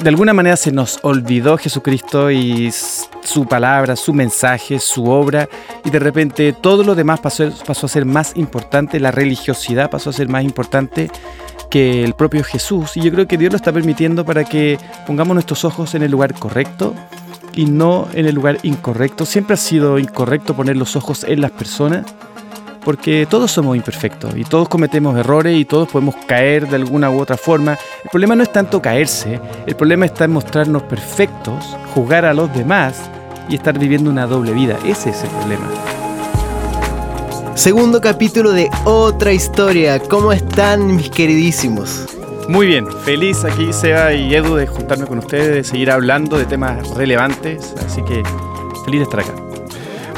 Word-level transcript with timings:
de 0.00 0.08
alguna 0.08 0.32
manera 0.32 0.56
se 0.56 0.70
nos 0.70 1.00
olvidó 1.02 1.58
Jesucristo 1.58 2.30
y 2.30 2.70
su 2.70 3.46
palabra, 3.46 3.96
su 3.96 4.14
mensaje, 4.14 4.78
su 4.78 5.06
obra, 5.06 5.48
y 5.84 5.90
de 5.90 5.98
repente 5.98 6.52
todo 6.52 6.84
lo 6.84 6.94
demás 6.94 7.20
pasó, 7.20 7.52
a 7.66 7.88
ser 7.88 8.04
más 8.04 8.32
importante, 8.36 9.00
la 9.00 9.10
religiosidad 9.10 9.90
pasó 9.90 10.10
a 10.10 10.12
ser 10.12 10.28
más 10.28 10.44
importante 10.44 11.10
que 11.68 12.04
el 12.04 12.14
propio 12.14 12.44
Jesús. 12.44 12.96
Y 12.96 13.02
yo 13.02 13.12
creo 13.12 13.26
que 13.26 13.36
Dios 13.36 13.52
lo 13.52 13.56
está 13.56 13.72
permitiendo 13.72 14.24
para 14.24 14.44
que 14.44 14.78
pongamos 15.06 15.34
nuestros 15.34 15.64
ojos 15.64 15.94
en 15.94 16.02
el 16.02 16.10
lugar 16.10 16.32
correcto 16.34 16.94
y 17.52 17.66
no 17.66 18.08
en 18.14 18.26
el 18.26 18.34
lugar 18.34 18.58
incorrecto. 18.62 19.26
Siempre 19.26 19.54
ha 19.54 19.58
sido 19.58 19.98
incorrecto 19.98 20.54
poner 20.54 20.76
los 20.76 20.96
ojos 20.96 21.24
en 21.24 21.40
las 21.40 21.50
personas 21.50 22.06
porque 22.88 23.26
todos 23.28 23.52
somos 23.52 23.76
imperfectos 23.76 24.34
y 24.34 24.44
todos 24.44 24.66
cometemos 24.66 25.14
errores 25.18 25.54
y 25.58 25.66
todos 25.66 25.90
podemos 25.90 26.16
caer 26.26 26.66
de 26.66 26.76
alguna 26.76 27.10
u 27.10 27.20
otra 27.20 27.36
forma. 27.36 27.72
El 28.02 28.08
problema 28.08 28.34
no 28.34 28.42
es 28.42 28.50
tanto 28.50 28.80
caerse, 28.80 29.38
el 29.66 29.76
problema 29.76 30.06
está 30.06 30.24
en 30.24 30.30
mostrarnos 30.30 30.84
perfectos, 30.84 31.76
juzgar 31.92 32.24
a 32.24 32.32
los 32.32 32.50
demás 32.54 33.10
y 33.50 33.56
estar 33.56 33.78
viviendo 33.78 34.08
una 34.08 34.26
doble 34.26 34.54
vida. 34.54 34.78
Ese 34.86 35.10
es 35.10 35.22
el 35.22 35.28
problema. 35.28 35.68
Segundo 37.54 38.00
capítulo 38.00 38.52
de 38.52 38.70
Otra 38.86 39.34
Historia. 39.34 40.00
¿Cómo 40.00 40.32
están 40.32 40.96
mis 40.96 41.10
queridísimos? 41.10 42.06
Muy 42.48 42.68
bien, 42.68 42.86
feliz 43.04 43.44
aquí 43.44 43.70
Seba 43.70 44.14
y 44.14 44.34
Edu 44.34 44.54
de 44.54 44.66
juntarme 44.66 45.04
con 45.04 45.18
ustedes, 45.18 45.54
de 45.54 45.62
seguir 45.62 45.90
hablando 45.90 46.38
de 46.38 46.46
temas 46.46 46.88
relevantes, 46.96 47.74
así 47.84 48.02
que 48.04 48.22
feliz 48.86 49.00
de 49.00 49.02
estar 49.02 49.20
acá. 49.20 49.47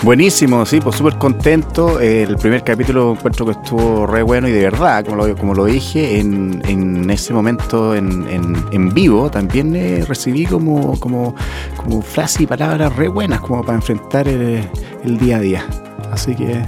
Buenísimo, 0.03 0.65
sí, 0.65 0.81
pues 0.81 0.97
súper 0.97 1.19
contento. 1.19 2.01
El 2.01 2.37
primer 2.37 2.65
capítulo 2.65 3.13
encuentro 3.13 3.45
que 3.45 3.53
estuvo 3.53 4.07
re 4.07 4.23
bueno 4.23 4.49
y 4.49 4.53
de 4.53 4.63
verdad, 4.63 5.05
como 5.05 5.27
lo, 5.27 5.37
como 5.37 5.55
lo 5.55 5.67
dije, 5.67 6.19
en, 6.19 7.11
ese 7.11 7.35
momento 7.35 7.95
en, 7.95 8.95
vivo 8.95 9.31
también 9.31 9.77
eh, 9.77 10.05
recibí 10.09 10.47
como, 10.47 10.99
como, 10.99 11.35
como 11.77 12.01
frases 12.01 12.41
y 12.43 12.47
palabras 12.47 12.97
re 12.97 13.09
buenas 13.09 13.41
como 13.41 13.63
para 13.63 13.77
enfrentar 13.77 14.27
el, 14.27 14.67
el 15.05 15.19
día 15.19 15.37
a 15.37 15.41
día. 15.41 15.67
Así 16.11 16.35
que 16.35 16.63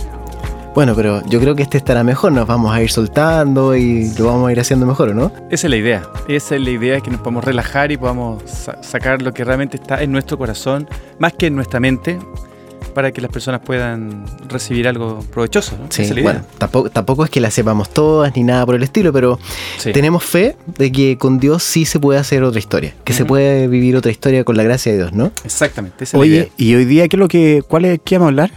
bueno, 0.75 0.95
pero 0.95 1.23
yo 1.27 1.39
creo 1.39 1.55
que 1.55 1.63
este 1.63 1.77
estará 1.77 2.03
mejor, 2.03 2.33
nos 2.33 2.47
vamos 2.47 2.75
a 2.75 2.83
ir 2.83 2.91
soltando 2.91 3.77
y 3.77 4.11
lo 4.19 4.27
vamos 4.27 4.49
a 4.49 4.53
ir 4.53 4.61
haciendo 4.61 4.87
mejor, 4.87 5.15
¿no? 5.15 5.31
Esa 5.51 5.67
es 5.67 5.71
la 5.71 5.77
idea, 5.77 6.03
esa 6.29 6.55
es 6.57 6.63
la 6.63 6.71
idea, 6.71 7.01
que 7.01 7.11
nos 7.11 7.21
podamos 7.21 7.45
relajar 7.45 7.93
y 7.93 7.99
podamos 7.99 8.43
sacar 8.81 9.21
lo 9.21 9.35
que 9.35 9.45
realmente 9.45 9.77
está 9.77 10.03
en 10.03 10.13
nuestro 10.13 10.39
corazón, 10.39 10.89
más 11.19 11.35
que 11.35 11.49
en 11.49 11.57
nuestra 11.57 11.79
mente, 11.79 12.19
para 12.93 13.13
que 13.13 13.21
las 13.21 13.31
personas 13.31 13.61
puedan 13.61 14.25
recibir 14.49 14.89
algo 14.89 15.21
provechoso. 15.33 15.77
¿no? 15.79 15.87
Sí, 15.91 16.11
bueno, 16.23 16.43
tampoco, 16.59 16.91
tampoco 16.91 17.25
es 17.25 17.31
que 17.31 17.41
la 17.41 17.51
sepamos 17.51 17.91
todas 17.91 18.35
ni 18.37 18.43
nada 18.43 18.65
por 18.67 18.75
el 18.75 18.83
estilo, 18.83 19.13
pero 19.13 19.39
tenemos 19.93 20.25
fe 20.25 20.57
de 20.79 20.93
que 20.93 21.19
con 21.19 21.39
Dios 21.39 21.63
sí 21.63 21.85
se 21.85 21.99
puede 21.99 22.19
hacer 22.19 22.43
otra 22.43 22.59
historia, 22.59 22.95
que 23.05 23.13
se 23.13 23.25
puede 23.25 23.69
vivir 23.69 23.97
otra 23.97 24.11
historia 24.11 24.45
con 24.45 24.57
la 24.57 24.63
gracia 24.63 24.93
de 24.93 24.99
Dios, 24.99 25.13
¿no? 25.13 25.33
Exactamente. 25.45 26.05
Esa 26.05 26.19
Oye, 26.19 26.51
y 26.57 26.75
hoy 26.75 26.85
día, 26.85 27.09
¿qué 27.09 27.17
es 27.17 27.21
lo 27.21 27.29
que, 27.29 27.63
cuál 27.67 27.85
es, 27.85 28.01
qué 28.05 28.17
vamos 28.17 28.27
a 28.27 28.29
hablar? 28.29 28.53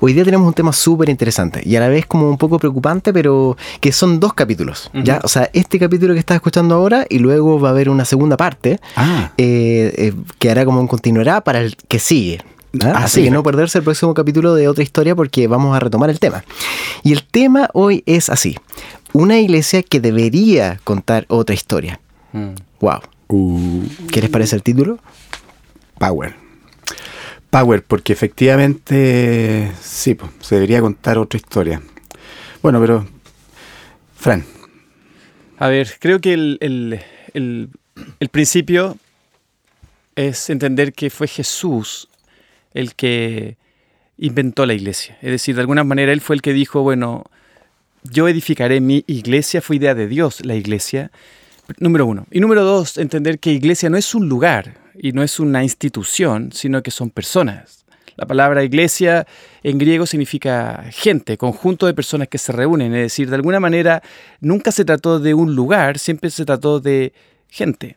Hoy 0.00 0.12
día 0.12 0.24
tenemos 0.24 0.46
un 0.46 0.54
tema 0.54 0.72
súper 0.72 1.08
interesante 1.08 1.62
y 1.64 1.76
a 1.76 1.80
la 1.80 1.88
vez 1.88 2.06
como 2.06 2.28
un 2.28 2.38
poco 2.38 2.58
preocupante, 2.58 3.12
pero 3.12 3.56
que 3.80 3.92
son 3.92 4.20
dos 4.20 4.34
capítulos, 4.34 4.90
¿ya? 4.92 5.20
O 5.24 5.28
sea, 5.28 5.48
este 5.52 5.78
capítulo 5.78 6.14
que 6.14 6.20
estás 6.20 6.36
escuchando 6.36 6.74
ahora 6.74 7.06
y 7.08 7.18
luego 7.18 7.60
va 7.60 7.68
a 7.68 7.72
haber 7.72 7.88
una 7.88 8.04
segunda 8.04 8.36
parte 8.36 8.80
ah. 8.96 9.32
eh, 9.38 9.92
eh, 9.96 10.14
que 10.38 10.50
hará 10.50 10.64
como 10.64 10.80
un 10.80 10.88
continuará 10.88 11.42
para 11.42 11.60
el 11.60 11.76
que 11.76 11.98
sigue. 11.98 12.42
¿Ah? 12.80 13.04
Así 13.04 13.24
que 13.24 13.30
no 13.30 13.42
perderse 13.42 13.78
el 13.78 13.84
próximo 13.84 14.14
capítulo 14.14 14.54
de 14.54 14.68
otra 14.68 14.82
historia 14.82 15.14
porque 15.14 15.46
vamos 15.46 15.76
a 15.76 15.80
retomar 15.80 16.08
el 16.08 16.18
tema. 16.18 16.44
Y 17.02 17.12
el 17.12 17.24
tema 17.24 17.68
hoy 17.74 18.02
es 18.06 18.30
así: 18.30 18.56
una 19.12 19.38
iglesia 19.38 19.82
que 19.82 20.00
debería 20.00 20.80
contar 20.84 21.26
otra 21.28 21.54
historia. 21.54 22.00
Wow. 22.80 23.00
Mm. 23.28 23.34
Uh. 23.34 23.82
¿Qué 24.10 24.20
les 24.20 24.30
parece 24.30 24.56
el 24.56 24.62
título? 24.62 24.98
Power. 25.98 26.34
Power, 27.50 27.82
porque 27.82 28.12
efectivamente 28.14 29.70
sí, 29.80 30.16
se 30.40 30.54
debería 30.54 30.80
contar 30.80 31.18
otra 31.18 31.38
historia. 31.38 31.82
Bueno, 32.62 32.80
pero. 32.80 33.06
Fran. 34.16 34.44
A 35.58 35.68
ver, 35.68 35.96
creo 36.00 36.20
que 36.20 36.32
el, 36.32 37.00
el 37.34 38.28
principio 38.30 38.96
es 40.16 40.50
entender 40.50 40.92
que 40.92 41.10
fue 41.10 41.28
Jesús 41.28 42.08
el 42.74 42.94
que 42.94 43.56
inventó 44.18 44.66
la 44.66 44.74
iglesia. 44.74 45.18
Es 45.22 45.30
decir, 45.30 45.54
de 45.54 45.62
alguna 45.62 45.84
manera 45.84 46.12
él 46.12 46.20
fue 46.20 46.36
el 46.36 46.42
que 46.42 46.52
dijo, 46.52 46.82
bueno, 46.82 47.24
yo 48.04 48.28
edificaré 48.28 48.80
mi 48.80 49.04
iglesia, 49.06 49.60
fue 49.60 49.76
idea 49.76 49.94
de 49.94 50.08
Dios 50.08 50.44
la 50.44 50.54
iglesia. 50.54 51.10
Número 51.78 52.06
uno. 52.06 52.26
Y 52.30 52.40
número 52.40 52.64
dos, 52.64 52.98
entender 52.98 53.38
que 53.38 53.52
iglesia 53.52 53.88
no 53.88 53.96
es 53.96 54.14
un 54.14 54.28
lugar 54.28 54.74
y 54.98 55.12
no 55.12 55.22
es 55.22 55.40
una 55.40 55.62
institución, 55.62 56.50
sino 56.52 56.82
que 56.82 56.90
son 56.90 57.10
personas. 57.10 57.84
La 58.16 58.26
palabra 58.26 58.62
iglesia 58.62 59.26
en 59.62 59.78
griego 59.78 60.06
significa 60.06 60.84
gente, 60.90 61.38
conjunto 61.38 61.86
de 61.86 61.94
personas 61.94 62.28
que 62.28 62.38
se 62.38 62.52
reúnen. 62.52 62.94
Es 62.94 63.02
decir, 63.02 63.30
de 63.30 63.36
alguna 63.36 63.58
manera 63.58 64.02
nunca 64.40 64.70
se 64.70 64.84
trató 64.84 65.18
de 65.18 65.34
un 65.34 65.54
lugar, 65.54 65.98
siempre 65.98 66.30
se 66.30 66.44
trató 66.44 66.80
de 66.80 67.12
gente. 67.48 67.96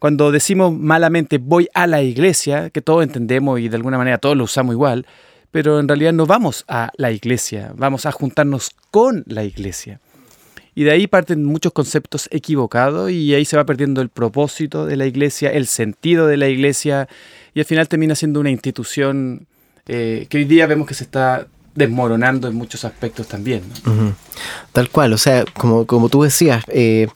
Cuando 0.00 0.32
decimos 0.32 0.72
malamente 0.76 1.36
voy 1.36 1.68
a 1.74 1.86
la 1.86 2.02
iglesia, 2.02 2.70
que 2.70 2.80
todos 2.80 3.04
entendemos 3.04 3.60
y 3.60 3.68
de 3.68 3.76
alguna 3.76 3.98
manera 3.98 4.16
todos 4.16 4.34
lo 4.34 4.44
usamos 4.44 4.72
igual, 4.72 5.06
pero 5.50 5.78
en 5.78 5.86
realidad 5.86 6.14
no 6.14 6.24
vamos 6.24 6.64
a 6.68 6.90
la 6.96 7.12
iglesia, 7.12 7.72
vamos 7.76 8.06
a 8.06 8.12
juntarnos 8.12 8.70
con 8.90 9.24
la 9.26 9.44
iglesia. 9.44 10.00
Y 10.74 10.84
de 10.84 10.92
ahí 10.92 11.06
parten 11.06 11.44
muchos 11.44 11.72
conceptos 11.74 12.28
equivocados 12.32 13.10
y 13.10 13.34
ahí 13.34 13.44
se 13.44 13.58
va 13.58 13.66
perdiendo 13.66 14.00
el 14.00 14.08
propósito 14.08 14.86
de 14.86 14.96
la 14.96 15.04
iglesia, 15.04 15.50
el 15.50 15.66
sentido 15.66 16.26
de 16.26 16.38
la 16.38 16.48
iglesia 16.48 17.06
y 17.52 17.60
al 17.60 17.66
final 17.66 17.86
termina 17.86 18.14
siendo 18.14 18.40
una 18.40 18.50
institución 18.50 19.46
eh, 19.86 20.26
que 20.30 20.38
hoy 20.38 20.44
día 20.44 20.66
vemos 20.66 20.88
que 20.88 20.94
se 20.94 21.04
está 21.04 21.46
desmoronando 21.74 22.48
en 22.48 22.54
muchos 22.54 22.86
aspectos 22.86 23.28
también. 23.28 23.62
Tal 24.72 24.88
cual, 24.88 25.12
o 25.12 25.18
sea, 25.18 25.44
como, 25.44 25.86
como 25.86 26.08
tú 26.08 26.22
decías, 26.22 26.64
eh, 26.68 27.08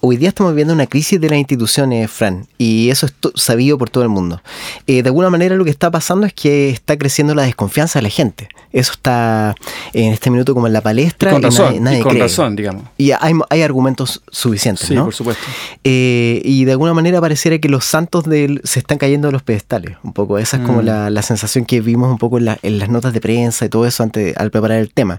hoy 0.00 0.16
día 0.16 0.28
estamos 0.28 0.52
viviendo 0.52 0.74
una 0.74 0.86
crisis 0.86 1.20
de 1.20 1.28
las 1.28 1.38
instituciones, 1.38 2.10
Fran, 2.10 2.46
y 2.56 2.90
eso 2.90 3.06
es 3.06 3.14
sabido 3.34 3.78
por 3.78 3.90
todo 3.90 4.02
el 4.02 4.08
mundo. 4.08 4.40
Eh, 4.86 5.02
de 5.02 5.08
alguna 5.08 5.30
manera 5.30 5.56
lo 5.56 5.64
que 5.64 5.70
está 5.70 5.90
pasando 5.90 6.26
es 6.26 6.32
que 6.32 6.70
está 6.70 6.96
creciendo 6.96 7.34
la 7.34 7.42
desconfianza 7.42 7.98
de 7.98 8.04
la 8.04 8.08
gente. 8.08 8.48
Eso 8.72 8.92
está 8.92 9.54
en 9.92 10.12
este 10.12 10.30
minuto 10.30 10.54
como 10.54 10.66
en 10.66 10.72
la 10.72 10.82
palestra. 10.82 11.30
Y 11.30 11.32
con 11.34 11.42
razón, 11.42 11.88
y 11.88 12.00
con 12.00 12.18
razón 12.18 12.56
digamos. 12.56 12.84
Y 12.96 13.12
hay, 13.12 13.62
argumentos 13.62 14.22
suficientes, 14.30 14.86
sí, 14.86 14.94
por 14.94 15.14
supuesto. 15.14 15.42
Eh, 15.84 16.40
y 16.44 16.64
de 16.64 16.72
alguna 16.72 16.94
manera 16.94 17.20
pareciera 17.20 17.58
que 17.58 17.68
los 17.68 17.84
santos 17.84 18.24
de 18.24 18.60
se 18.64 18.78
están 18.78 18.98
cayendo 18.98 19.28
de 19.28 19.32
los 19.32 19.42
pedestales, 19.42 19.96
un 20.02 20.12
poco. 20.12 20.38
Esa 20.38 20.58
es 20.58 20.62
como 20.62 20.82
mm. 20.82 20.84
la, 20.84 21.22
sensación 21.22 21.64
que 21.64 21.80
vimos 21.80 22.10
un 22.10 22.18
poco 22.18 22.38
en, 22.38 22.44
las 22.78 22.88
notas 22.88 23.12
de 23.12 23.20
prensa 23.20 23.64
y 23.64 23.68
todo 23.68 23.86
eso 23.86 24.02
antes, 24.02 24.36
al 24.36 24.50
preparar 24.50 24.78
el 24.78 24.92
tema. 24.92 25.18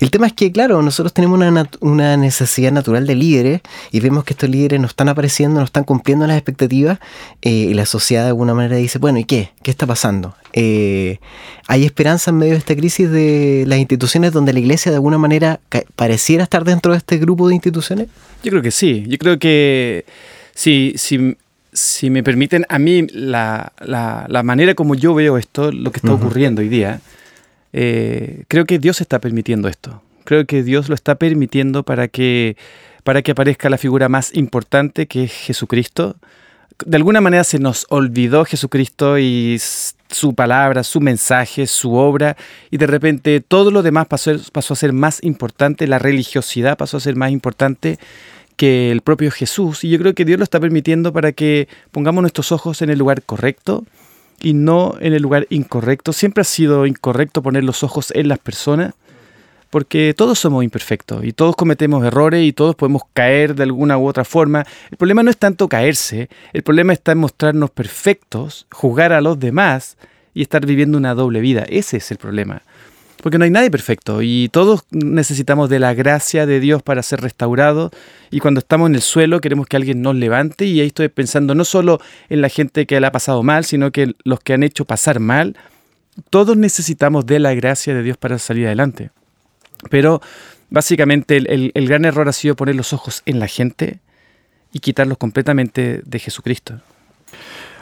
El 0.00 0.10
tema 0.10 0.26
es 0.26 0.32
que, 0.32 0.50
claro, 0.50 0.82
nosotros 0.82 1.12
tenemos 1.12 1.38
una, 1.38 1.68
una 1.80 2.16
necesidad 2.16 2.72
natural 2.72 3.06
de 3.06 3.14
líderes 3.14 3.60
y 3.90 3.97
vemos 4.00 4.24
que 4.24 4.34
estos 4.34 4.48
líderes 4.48 4.80
no 4.80 4.86
están 4.86 5.08
apareciendo, 5.08 5.60
no 5.60 5.64
están 5.64 5.84
cumpliendo 5.84 6.26
las 6.26 6.36
expectativas 6.36 6.98
eh, 7.42 7.50
y 7.50 7.74
la 7.74 7.86
sociedad 7.86 8.22
de 8.22 8.28
alguna 8.28 8.54
manera 8.54 8.76
dice, 8.76 8.98
bueno, 8.98 9.18
¿y 9.18 9.24
qué? 9.24 9.50
¿Qué 9.62 9.70
está 9.70 9.86
pasando? 9.86 10.34
Eh, 10.52 11.18
¿Hay 11.66 11.84
esperanza 11.84 12.30
en 12.30 12.38
medio 12.38 12.52
de 12.52 12.58
esta 12.58 12.74
crisis 12.74 13.10
de 13.10 13.64
las 13.66 13.78
instituciones 13.78 14.32
donde 14.32 14.52
la 14.52 14.58
iglesia 14.58 14.90
de 14.90 14.96
alguna 14.96 15.18
manera 15.18 15.60
pareciera 15.96 16.42
estar 16.42 16.64
dentro 16.64 16.92
de 16.92 16.98
este 16.98 17.18
grupo 17.18 17.48
de 17.48 17.54
instituciones? 17.54 18.08
Yo 18.42 18.50
creo 18.50 18.62
que 18.62 18.70
sí. 18.70 19.04
Yo 19.06 19.18
creo 19.18 19.38
que 19.38 20.04
si, 20.54 20.94
si, 20.96 21.36
si 21.72 22.10
me 22.10 22.22
permiten, 22.22 22.66
a 22.68 22.78
mí 22.78 23.06
la, 23.12 23.72
la, 23.80 24.42
manera 24.42 24.74
como 24.74 24.94
yo 24.94 25.14
veo 25.14 25.38
esto, 25.38 25.72
lo 25.72 25.92
que 25.92 25.98
está 25.98 26.12
ocurriendo 26.12 26.60
hoy 26.60 26.68
día, 26.68 27.00
eh, 27.72 28.44
creo 28.48 28.64
que 28.64 28.78
Dios 28.78 29.00
está 29.00 29.20
permitiendo 29.20 29.68
esto. 29.68 30.02
Creo 30.24 30.46
que 30.46 30.62
Dios 30.62 30.88
lo 30.88 30.94
está 30.94 31.14
permitiendo 31.14 31.84
para 31.84 32.08
que, 32.08 32.56
para 33.08 33.22
que 33.22 33.30
aparezca 33.30 33.70
la 33.70 33.78
figura 33.78 34.10
más 34.10 34.34
importante 34.34 35.06
que 35.06 35.24
es 35.24 35.32
Jesucristo. 35.32 36.16
De 36.84 36.98
alguna 36.98 37.22
manera 37.22 37.42
se 37.42 37.58
nos 37.58 37.86
olvidó 37.88 38.44
Jesucristo 38.44 39.18
y 39.18 39.58
su 40.10 40.34
palabra, 40.34 40.84
su 40.84 41.00
mensaje, 41.00 41.66
su 41.66 41.94
obra, 41.94 42.36
y 42.70 42.76
de 42.76 42.86
repente 42.86 43.40
todo 43.40 43.70
lo 43.70 43.82
demás 43.82 44.08
pasó, 44.08 44.32
a 44.32 44.76
ser 44.76 44.92
más 44.92 45.24
importante, 45.24 45.86
la 45.86 45.98
religiosidad 45.98 46.76
pasó 46.76 46.98
a 46.98 47.00
ser 47.00 47.16
más 47.16 47.30
importante 47.30 47.98
que 48.56 48.92
el 48.92 49.00
propio 49.00 49.30
Jesús. 49.30 49.84
Y 49.84 49.88
yo 49.88 49.98
creo 49.98 50.12
que 50.12 50.26
Dios 50.26 50.38
lo 50.38 50.44
está 50.44 50.60
permitiendo 50.60 51.10
para 51.10 51.32
que 51.32 51.66
pongamos 51.92 52.20
nuestros 52.20 52.52
ojos 52.52 52.82
en 52.82 52.90
el 52.90 52.98
lugar 52.98 53.22
correcto 53.22 53.86
y 54.38 54.52
no 54.52 54.96
en 55.00 55.14
el 55.14 55.22
lugar 55.22 55.46
incorrecto. 55.48 56.12
Siempre 56.12 56.42
ha 56.42 56.44
sido 56.44 56.84
incorrecto 56.84 57.40
poner 57.40 57.64
los 57.64 57.82
ojos 57.82 58.12
en 58.14 58.28
las 58.28 58.38
personas 58.38 58.92
porque 59.70 60.14
todos 60.16 60.38
somos 60.38 60.64
imperfectos 60.64 61.24
y 61.24 61.32
todos 61.32 61.56
cometemos 61.56 62.04
errores 62.04 62.44
y 62.44 62.52
todos 62.52 62.74
podemos 62.74 63.02
caer 63.12 63.54
de 63.54 63.64
alguna 63.64 63.98
u 63.98 64.06
otra 64.06 64.24
forma. 64.24 64.64
El 64.90 64.96
problema 64.96 65.22
no 65.22 65.30
es 65.30 65.36
tanto 65.36 65.68
caerse, 65.68 66.28
el 66.52 66.62
problema 66.62 66.92
está 66.92 67.12
en 67.12 67.18
mostrarnos 67.18 67.70
perfectos, 67.70 68.66
juzgar 68.70 69.12
a 69.12 69.20
los 69.20 69.38
demás 69.38 69.96
y 70.34 70.42
estar 70.42 70.64
viviendo 70.64 70.96
una 70.96 71.14
doble 71.14 71.40
vida. 71.40 71.64
Ese 71.68 71.98
es 71.98 72.10
el 72.10 72.18
problema. 72.18 72.62
porque 73.22 73.36
no 73.36 73.44
hay 73.44 73.50
nadie 73.50 73.68
perfecto 73.68 74.22
y 74.22 74.48
todos 74.48 74.84
necesitamos 74.92 75.68
de 75.68 75.80
la 75.80 75.92
gracia 75.92 76.46
de 76.46 76.60
Dios 76.60 76.84
para 76.84 77.02
ser 77.02 77.20
restaurados 77.20 77.90
y 78.30 78.38
cuando 78.38 78.60
estamos 78.60 78.88
en 78.88 78.94
el 78.94 79.02
suelo 79.02 79.40
queremos 79.40 79.66
que 79.66 79.76
alguien 79.76 80.02
nos 80.02 80.14
levante 80.14 80.66
y 80.66 80.80
ahí 80.80 80.86
estoy 80.86 81.08
pensando 81.08 81.56
no 81.56 81.64
solo 81.64 82.00
en 82.28 82.42
la 82.42 82.48
gente 82.48 82.86
que 82.86 83.00
le 83.00 83.08
ha 83.08 83.12
pasado 83.12 83.42
mal, 83.42 83.64
sino 83.64 83.90
que 83.90 84.14
los 84.22 84.38
que 84.38 84.52
han 84.52 84.62
hecho 84.62 84.84
pasar 84.84 85.18
mal, 85.18 85.56
todos 86.30 86.56
necesitamos 86.56 87.26
de 87.26 87.40
la 87.40 87.54
gracia 87.54 87.92
de 87.92 88.04
Dios 88.04 88.16
para 88.16 88.38
salir 88.38 88.66
adelante. 88.66 89.10
Pero 89.90 90.20
básicamente 90.70 91.36
el, 91.36 91.88
gran 91.88 92.04
error 92.04 92.28
ha 92.28 92.32
sido 92.32 92.56
poner 92.56 92.74
los 92.74 92.92
ojos 92.92 93.22
en 93.26 93.38
la 93.38 93.46
gente 93.46 94.00
y 94.72 94.80
quitarlos 94.80 95.18
completamente 95.18 96.02
de 96.04 96.18
Jesucristo. 96.18 96.80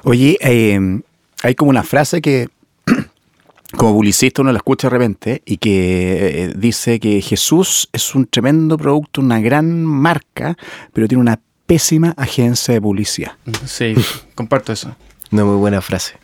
Oye, 0.05 0.39
eh, 0.41 1.01
hay 1.43 1.55
como 1.55 1.71
una 1.71 1.83
frase 1.83 2.21
que 2.21 2.49
como 3.77 3.93
publicista 3.93 4.43
uno 4.43 4.53
la 4.53 4.59
escucha 4.59 4.89
de 4.89 4.93
repente 4.93 5.43
y 5.45 5.57
que 5.57 6.45
eh, 6.45 6.53
dice 6.57 7.01
que 7.01 7.21
Jesús 7.21 7.89
es 7.93 8.15
un 8.15 8.27
tremendo 8.27 8.77
producto, 8.79 9.21
una 9.21 9.41
gran 9.41 9.85
marca, 9.85 10.57
pero 10.93 11.09
tiene 11.09 11.23
una 11.23 11.41
pésima 11.67 12.15
agencia 12.17 12.75
de 12.75 12.81
publicidad. 12.81 13.33
Sí, 13.65 13.95
comparto 14.35 14.73
eso. 14.73 14.95
Una 15.33 15.45
muy 15.45 15.57
buena 15.57 15.81
frase. 15.81 16.15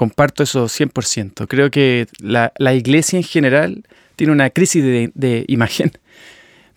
Comparto 0.00 0.42
eso 0.42 0.64
100%. 0.64 1.46
Creo 1.46 1.70
que 1.70 2.06
la, 2.20 2.50
iglesia 2.74 3.18
en 3.18 3.22
general 3.22 3.84
tiene 4.16 4.32
una 4.32 4.48
crisis 4.48 4.82
de, 4.82 5.44
imagen, 5.46 5.92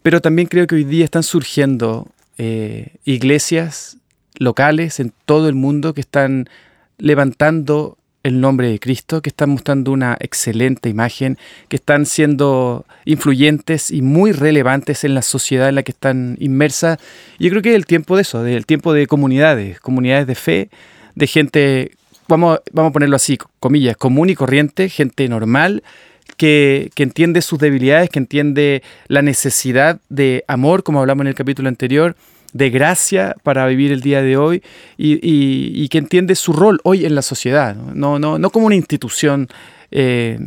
pero 0.02 0.20
también 0.20 0.50
creo 0.50 0.68
que 0.68 0.76
hoy 0.76 0.84
día 0.84 1.06
están 1.06 1.24
surgiendo 1.24 2.10
eh, 2.38 2.98
iglesias 3.06 3.96
locales 4.40 5.00
en 5.00 5.14
todo 5.24 5.48
el 5.48 5.56
mundo 5.56 5.94
que 5.94 6.02
están 6.02 6.50
levantando 6.98 7.98
el 8.24 8.42
nombre 8.42 8.70
de 8.70 8.78
Cristo, 8.82 9.22
que 9.22 9.30
están 9.30 9.52
mostrando 9.52 9.94
una 9.94 10.18
excelente 10.20 10.90
imagen, 10.90 11.38
que 11.70 11.78
están 11.78 12.06
siendo 12.06 12.86
influyentes 13.06 13.90
y 13.90 14.02
muy 14.02 14.34
relevantes 14.34 15.06
en 15.06 15.16
la 15.16 15.22
sociedad 15.22 15.70
en 15.70 15.76
la 15.76 15.84
que 15.84 15.94
están 15.94 16.36
inmersas. 16.42 17.00
Yo 17.40 17.50
creo 17.52 17.62
que 17.62 17.70
es 17.70 17.76
el 17.78 17.86
tiempo 17.86 18.18
de 18.18 18.24
eso, 18.24 18.44
del 18.44 18.66
tiempo 18.66 18.92
de 18.92 19.08
comunidades, 19.08 19.80
comunidades 19.80 20.28
de 20.28 20.36
fe, 20.36 20.70
de 21.16 21.28
gente, 21.28 21.92
vamos, 22.34 22.60
vamos 22.72 22.90
a 22.90 22.94
ponerlo 22.94 23.16
así, 23.16 23.38
comillas, 23.60 23.96
común 23.96 24.30
y 24.30 24.36
corriente, 24.36 24.90
gente 24.90 25.28
normal, 25.30 25.84
que, 26.38 26.90
que, 26.96 27.04
entiende 27.04 27.42
sus 27.42 27.60
debilidades, 27.60 28.10
que 28.10 28.20
entiende 28.20 28.82
la 29.08 29.22
necesidad 29.22 30.00
de 30.10 30.44
amor, 30.48 30.84
como 30.84 31.00
hablamos 31.00 31.22
en 31.22 31.28
el 31.28 31.36
capítulo 31.36 31.70
anterior, 31.70 32.16
de 32.54 32.70
gracia 32.70 33.36
para 33.44 33.66
vivir 33.68 33.92
el 33.92 34.02
día 34.02 34.22
de 34.22 34.38
hoy 34.38 34.64
y, 34.98 35.88
que 35.90 35.98
entiende 35.98 36.36
su 36.36 36.54
rol 36.54 36.80
hoy 36.84 37.06
en 37.06 37.16
la 37.16 37.22
sociedad, 37.22 37.76
no, 37.76 38.20
no, 38.20 38.40
no 38.40 38.50
como 38.52 38.68
una 38.68 38.76
institución 38.76 39.48
eh, 39.92 40.40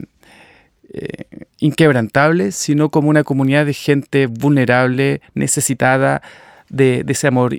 eh, 0.93 1.25
inquebrantable, 1.59 2.53
sino 2.53 2.91
como 2.91 3.11
una 3.11 3.25
comunidad 3.25 3.67
de 3.67 3.75
gente 3.75 4.27
vulnerable, 4.27 5.21
necesitada 5.35 6.23
de, 6.69 7.05
ese 7.07 7.27
amor 7.27 7.59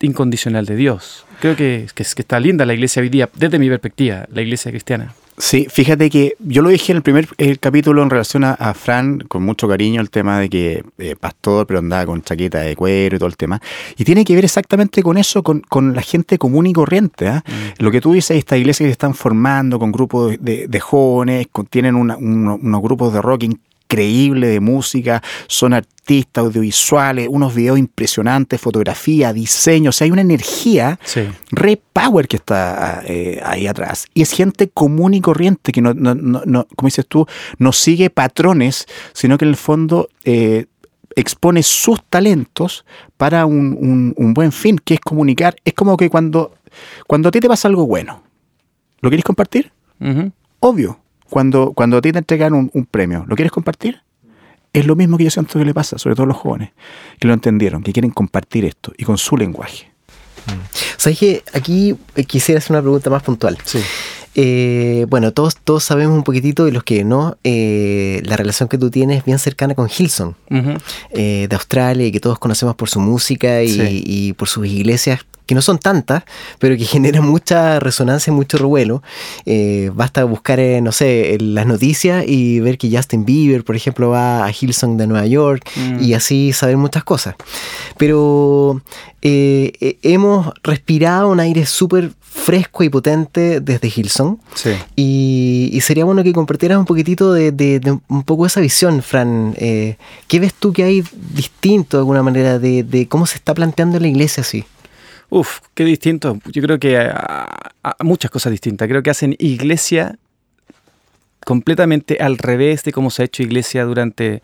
incondicional 0.00 0.66
de 0.66 0.76
Dios. 0.76 1.24
Creo 1.40 1.56
que, 1.56 1.86
que, 1.94 2.04
que 2.04 2.22
está 2.22 2.40
linda 2.40 2.64
la 2.66 2.74
iglesia 2.74 3.02
hoy 3.02 3.08
día, 3.08 3.28
desde 3.34 3.58
mi 3.58 3.68
perspectiva, 3.68 4.26
la 4.32 4.42
iglesia 4.42 4.70
cristiana. 4.70 5.14
Sí, 5.38 5.66
fíjate 5.68 6.08
que 6.08 6.34
yo 6.38 6.62
lo 6.62 6.70
dije 6.70 6.92
en 6.92 6.96
el 6.96 7.02
primer 7.02 7.28
capítulo 7.60 8.02
en 8.02 8.08
relación 8.08 8.42
a, 8.44 8.74
Fran, 8.74 9.18
con 9.18 9.42
mucho 9.42 9.68
cariño, 9.68 10.00
el 10.00 10.08
tema 10.08 10.40
de 10.40 10.48
que 10.48 10.82
eh, 10.96 11.14
pastor, 11.14 11.66
pero 11.66 11.80
andaba 11.80 12.06
con 12.06 12.22
chaqueta 12.22 12.60
de 12.60 12.74
cuero 12.74 13.16
y 13.16 13.18
todo 13.18 13.28
el 13.28 13.36
tema. 13.36 13.60
Y 13.98 14.04
tiene 14.04 14.24
que 14.24 14.34
ver 14.34 14.44
exactamente 14.44 15.02
con 15.02 15.18
eso, 15.18 15.42
con, 15.42 15.94
la 15.94 16.00
gente 16.00 16.38
común 16.38 16.66
y 16.66 16.72
corriente. 16.72 17.28
¿ah? 17.28 17.44
Mm. 17.46 17.84
Lo 17.84 17.90
que 17.90 18.00
tú 18.00 18.14
dices, 18.14 18.38
estas 18.38 18.58
iglesias 18.58 18.86
que 18.86 18.90
se 18.90 18.92
están 18.92 19.14
formando 19.14 19.78
con 19.78 19.92
grupos 19.92 20.36
de, 20.40 20.80
jóvenes, 20.80 21.48
tienen 21.68 21.96
unos 21.96 22.82
grupos 22.82 23.12
de 23.12 23.20
rock 23.20 23.44
increíble 23.96 24.48
de 24.48 24.60
música, 24.60 25.22
son 25.46 25.72
artistas 25.72 26.44
audiovisuales, 26.44 27.28
unos 27.30 27.54
videos 27.54 27.78
impresionantes, 27.78 28.60
fotografía, 28.60 29.32
diseño, 29.32 29.90
o 29.90 29.92
sea, 29.92 30.04
hay 30.04 30.10
una 30.10 30.20
energía 30.20 30.98
re 31.50 31.80
power 31.92 32.28
que 32.28 32.36
está 32.36 33.02
eh, 33.06 33.40
ahí 33.44 33.66
atrás. 33.66 34.06
Y 34.12 34.22
es 34.22 34.32
gente 34.32 34.68
común 34.68 35.14
y 35.14 35.20
corriente 35.20 35.72
que 35.72 35.80
no, 35.80 35.94
no, 35.94 36.14
no, 36.14 36.66
como 36.76 36.86
dices 36.86 37.06
tú, 37.06 37.26
no 37.58 37.72
sigue 37.72 38.10
patrones, 38.10 38.86
sino 39.14 39.38
que 39.38 39.46
en 39.46 39.50
el 39.50 39.56
fondo 39.56 40.08
eh, 40.24 40.66
expone 41.16 41.62
sus 41.62 42.04
talentos 42.04 42.84
para 43.16 43.46
un, 43.46 44.14
buen 44.34 44.52
fin, 44.52 44.78
que 44.78 44.94
es 44.94 45.00
comunicar. 45.00 45.56
Es 45.64 45.72
como 45.72 45.96
que 45.96 46.10
cuando, 46.10 46.52
cuando 47.06 47.30
a 47.30 47.32
ti 47.32 47.40
te 47.40 47.48
pasa 47.48 47.68
algo 47.68 47.86
bueno, 47.86 48.22
¿lo 49.00 49.08
quieres 49.08 49.24
compartir? 49.24 49.72
Obvio 50.60 51.00
cuando, 51.30 51.72
cuando 51.72 51.96
a 51.98 52.02
ti 52.02 52.12
te 52.12 52.18
entregan 52.18 52.54
un, 52.54 52.88
premio, 52.90 53.24
¿lo 53.26 53.36
quieres 53.36 53.52
compartir? 53.52 54.02
Es 54.72 54.86
lo 54.86 54.96
mismo 54.96 55.16
que 55.16 55.24
yo 55.24 55.30
siento 55.30 55.58
que 55.58 55.64
le 55.64 55.74
pasa, 55.74 55.98
sobre 55.98 56.14
todo 56.14 56.24
a 56.24 56.28
los 56.28 56.36
jóvenes, 56.36 56.70
que 57.18 57.26
lo 57.26 57.34
entendieron, 57.34 57.82
que 57.82 57.92
quieren 57.92 58.10
compartir 58.10 58.64
esto 58.64 58.92
y 58.96 59.04
con 59.04 59.18
su 59.18 59.36
lenguaje. 59.36 59.90
Mm. 60.46 60.50
¿Sabes 60.96 61.18
que 61.18 61.42
aquí 61.54 61.96
eh, 62.14 62.24
quisiera 62.24 62.58
hacer 62.58 62.72
una 62.72 62.82
pregunta 62.82 63.10
más 63.10 63.22
puntual? 63.22 63.58
Sí. 63.64 63.80
Eh, 64.34 65.06
bueno, 65.08 65.32
todos, 65.32 65.56
todos 65.56 65.82
sabemos 65.82 66.14
un 66.14 66.22
poquitito, 66.22 66.68
y 66.68 66.70
los 66.70 66.84
que 66.84 67.04
no, 67.04 67.38
eh, 67.42 68.20
la 68.24 68.36
relación 68.36 68.68
que 68.68 68.76
tú 68.76 68.90
tienes 68.90 69.18
es 69.18 69.24
bien 69.24 69.38
cercana 69.38 69.74
con 69.74 69.88
Hilson, 69.88 70.36
de 70.50 71.48
Australia, 71.52 72.06
y 72.06 72.12
que 72.12 72.20
todos 72.20 72.38
conocemos 72.38 72.74
por 72.76 72.90
su 72.90 73.00
música 73.00 73.62
y, 73.62 74.02
y, 74.04 74.32
por 74.34 74.48
sus 74.48 74.66
iglesias 74.66 75.20
que 75.46 75.54
no 75.54 75.62
son 75.62 75.78
tantas, 75.78 76.24
pero 76.58 76.76
que 76.76 76.84
generan 76.96 77.24
mucha 77.24 77.80
resonancia 77.80 78.30
y 78.30 78.34
mucho 78.34 78.58
revuelo. 78.58 79.02
Eh, 79.46 79.90
basta 79.94 80.24
buscar, 80.24 80.60
eh, 80.60 80.80
no 80.80 80.92
sé, 80.92 81.38
las 81.40 81.66
noticias 81.66 82.24
y 82.26 82.60
ver 82.60 82.78
que 82.78 82.94
Justin 82.94 83.24
Bieber, 83.24 83.64
por 83.64 83.76
ejemplo, 83.76 84.10
va 84.10 84.44
a 84.44 84.50
Hillsong 84.50 84.96
de 84.96 85.06
Nueva 85.06 85.26
York 85.26 85.68
mm. 85.76 86.02
y 86.02 86.14
así 86.14 86.52
saber 86.52 86.76
muchas 86.76 87.04
cosas. 87.04 87.36
Pero 87.96 88.82
eh, 89.22 89.98
hemos 90.02 90.52
respirado 90.62 91.28
un 91.28 91.40
aire 91.40 91.64
súper 91.64 92.12
fresco 92.20 92.82
y 92.82 92.90
potente 92.90 93.60
desde 93.60 93.88
Hillsong. 93.88 94.38
Sí. 94.54 94.70
Y, 94.94 95.80
sería 95.80 96.04
bueno 96.04 96.24
que 96.24 96.32
compartieras 96.32 96.78
un 96.78 96.84
poquitito 96.84 97.32
de, 97.32 97.98
un 98.08 98.22
poco 98.24 98.44
esa 98.44 98.60
visión, 98.60 99.02
Fran. 99.02 99.54
¿Qué 99.54 100.40
ves 100.40 100.52
tú 100.52 100.72
que 100.72 100.82
hay 100.82 101.04
distinto 101.32 101.96
de 101.96 102.00
alguna 102.00 102.22
manera 102.24 102.58
de, 102.58 103.06
cómo 103.08 103.24
se 103.26 103.36
está 103.36 103.54
planteando 103.54 104.00
la 104.00 104.08
iglesia 104.08 104.40
así? 104.40 104.64
Uf, 105.28 105.60
qué 105.74 105.84
distinto. 105.84 106.38
Yo 106.52 106.62
creo 106.62 106.78
que 106.78 106.98
a, 106.98 107.72
muchas 108.00 108.30
cosas 108.30 108.52
distintas. 108.52 108.88
Creo 108.88 109.02
que 109.02 109.10
hacen 109.10 109.34
iglesia 109.38 110.18
completamente 111.44 112.18
al 112.20 112.38
revés 112.38 112.84
de 112.84 112.92
cómo 112.92 113.10
se 113.10 113.22
ha 113.22 113.24
hecho 113.24 113.42
iglesia 113.42 113.84
durante, 113.84 114.42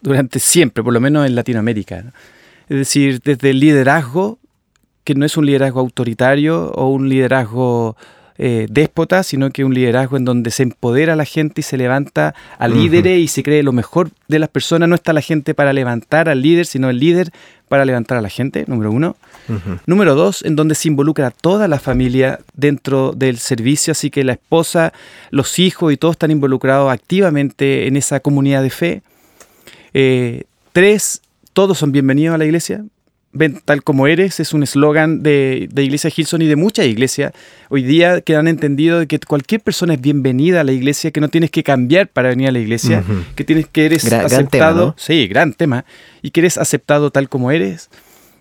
durante 0.00 0.38
siempre, 0.38 0.82
por 0.82 0.92
lo 0.92 1.00
menos 1.00 1.26
en 1.26 1.34
Latinoamérica. 1.34 2.12
Es 2.68 2.76
decir, 2.76 3.20
desde 3.24 3.50
el 3.50 3.60
liderazgo, 3.60 4.38
que 5.04 5.14
no 5.14 5.24
es 5.24 5.36
un 5.36 5.46
liderazgo 5.46 5.80
autoritario 5.80 6.70
o 6.72 6.88
un 6.88 7.08
liderazgo 7.08 7.96
eh, 8.40 8.66
déspota, 8.70 9.24
sino 9.24 9.50
que 9.50 9.64
un 9.64 9.74
liderazgo 9.74 10.16
en 10.16 10.24
donde 10.24 10.52
se 10.52 10.62
empodera 10.62 11.14
a 11.14 11.16
la 11.16 11.24
gente 11.24 11.60
y 11.60 11.64
se 11.64 11.76
levanta 11.76 12.36
al 12.58 12.72
líder 12.72 13.18
y 13.18 13.26
se 13.26 13.42
cree 13.42 13.64
lo 13.64 13.72
mejor 13.72 14.10
de 14.28 14.38
las 14.38 14.48
personas. 14.48 14.88
No 14.88 14.94
está 14.94 15.12
la 15.12 15.20
gente 15.20 15.54
para 15.54 15.72
levantar 15.72 16.28
al 16.28 16.40
líder, 16.40 16.64
sino 16.64 16.88
el 16.88 17.00
líder 17.00 17.32
para 17.68 17.84
levantar 17.84 18.16
a 18.16 18.20
la 18.20 18.28
gente, 18.28 18.64
número 18.68 18.92
uno. 18.92 19.16
Número 19.86 20.14
dos, 20.14 20.44
en 20.44 20.56
donde 20.56 20.74
se 20.74 20.88
involucra 20.88 21.26
a 21.26 21.30
toda 21.30 21.68
la 21.68 21.80
familia 21.80 22.38
dentro 22.54 23.12
del 23.12 23.38
servicio, 23.38 23.92
así 23.92 24.10
que 24.10 24.22
la 24.22 24.34
esposa, 24.34 24.92
los 25.30 25.58
hijos 25.58 25.92
y 25.92 25.96
todos 25.96 26.12
están 26.12 26.30
involucrados 26.30 26.92
activamente 26.92 27.86
en 27.88 27.96
esa 27.96 28.20
comunidad 28.20 28.62
de 28.62 28.70
fe. 28.70 29.02
Eh, 29.94 30.44
tres, 30.72 31.22
todos 31.54 31.78
son 31.78 31.92
bienvenidos 31.92 32.34
a 32.34 32.38
la 32.38 32.44
iglesia. 32.44 32.84
Ven 33.32 33.60
tal 33.62 33.82
como 33.82 34.06
eres 34.06 34.40
es 34.40 34.54
un 34.54 34.62
eslogan 34.62 35.22
de, 35.22 35.68
de, 35.70 35.84
Iglesia 35.84 36.08
Gilson 36.08 36.40
y 36.40 36.46
de 36.46 36.56
muchas 36.56 36.86
iglesias 36.86 37.32
hoy 37.68 37.82
día 37.82 38.22
que 38.22 38.36
han 38.36 38.48
entendido 38.48 39.06
que 39.06 39.18
cualquier 39.18 39.60
persona 39.60 39.94
es 39.94 40.00
bienvenida 40.00 40.62
a 40.62 40.64
la 40.64 40.72
iglesia, 40.72 41.10
que 41.10 41.20
no 41.20 41.28
tienes 41.28 41.50
que 41.50 41.62
cambiar 41.62 42.08
para 42.08 42.30
venir 42.30 42.48
a 42.48 42.52
la 42.52 42.58
iglesia, 42.58 43.04
que 43.36 43.44
tienes 43.44 43.66
que 43.68 43.84
eres 43.84 44.10
aceptado, 44.10 44.94
sí, 44.96 45.28
gran 45.28 45.52
tema, 45.52 45.84
y 46.22 46.30
que 46.30 46.40
eres 46.40 46.56
aceptado 46.56 47.10
tal 47.10 47.28
como 47.28 47.50
eres, 47.50 47.90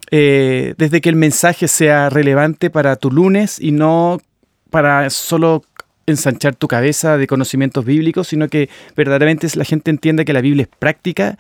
eh, 0.10 0.74
desde 0.78 1.02
que 1.02 1.10
el 1.10 1.18
mensaje 1.18 1.68
sea 1.68 2.10
relevante 2.10 2.70
para 2.70 2.96
tu 2.96 3.12
lunes 3.12 3.60
y 3.60 3.74
no 3.74 4.22
para 4.70 5.10
solo 5.10 5.64
ensanchar 6.06 6.56
tu 6.56 6.70
cabeza 6.70 7.18
de 7.18 7.28
conocimientos 7.28 7.84
bíblicos, 7.84 8.30
sino 8.30 8.48
que 8.48 8.70
verdaderamente 8.96 9.48
la 9.56 9.66
gente 9.66 9.92
entienda 9.92 10.24
que 10.24 10.32
la 10.32 10.40
Biblia 10.40 10.64
es 10.64 10.70
práctica 10.80 11.38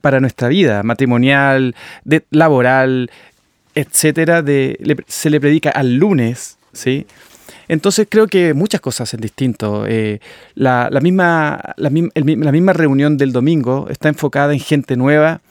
para 0.00 0.20
nuestra 0.20 0.48
vida 0.48 0.82
matrimonial, 0.82 1.74
de, 2.04 2.24
laboral, 2.30 3.10
etcétera, 3.74 4.44
se 5.06 5.30
le 5.30 5.40
predica 5.40 5.70
al 5.70 5.96
lunes, 5.96 6.58
¿sí? 6.72 7.06
Entonces 7.68 8.06
creo 8.10 8.26
que 8.26 8.54
muchas 8.54 8.80
cosas 8.80 9.08
hacen 9.08 9.20
distinto. 9.20 9.84
Eh, 9.86 10.20
la, 10.54 10.88
misma, 11.02 11.74
la, 11.76 11.90
misma 11.90 12.72
reunión 12.72 13.18
del 13.18 13.32
domingo 13.32 13.88
está 13.90 14.08
enfocada 14.08 14.52
en 14.54 14.60
gente 14.60 14.96
nueva, 14.96 15.42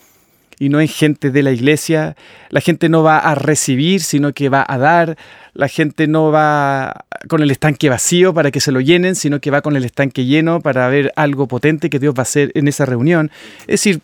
y 0.59 0.69
no 0.69 0.79
en 0.81 0.87
gente 0.87 1.31
de 1.31 1.43
la 1.43 1.51
iglesia. 1.51 2.15
La 2.49 2.61
gente 2.61 2.89
no 2.89 3.03
va 3.03 3.19
a 3.19 3.35
recibir, 3.35 4.01
sino 4.01 4.33
que 4.33 4.49
va 4.49 4.65
a 4.67 4.77
dar. 4.77 5.17
La 5.53 5.67
gente 5.67 6.07
no 6.07 6.31
va 6.31 7.05
con 7.27 7.41
el 7.41 7.51
estanque 7.51 7.89
vacío 7.89 8.33
para 8.33 8.51
que 8.51 8.59
se 8.59 8.71
lo 8.71 8.79
llenen, 8.81 9.15
sino 9.15 9.39
que 9.39 9.51
va 9.51 9.61
con 9.61 9.75
el 9.75 9.85
estanque 9.85 10.25
lleno 10.25 10.61
para 10.61 10.87
ver 10.87 11.11
algo 11.15 11.47
potente 11.47 11.89
que 11.89 11.99
Dios 11.99 12.13
va 12.13 12.19
a 12.19 12.23
hacer 12.23 12.51
en 12.55 12.67
esa 12.67 12.85
reunión. 12.85 13.31
Es 13.61 13.81
decir, 13.81 14.01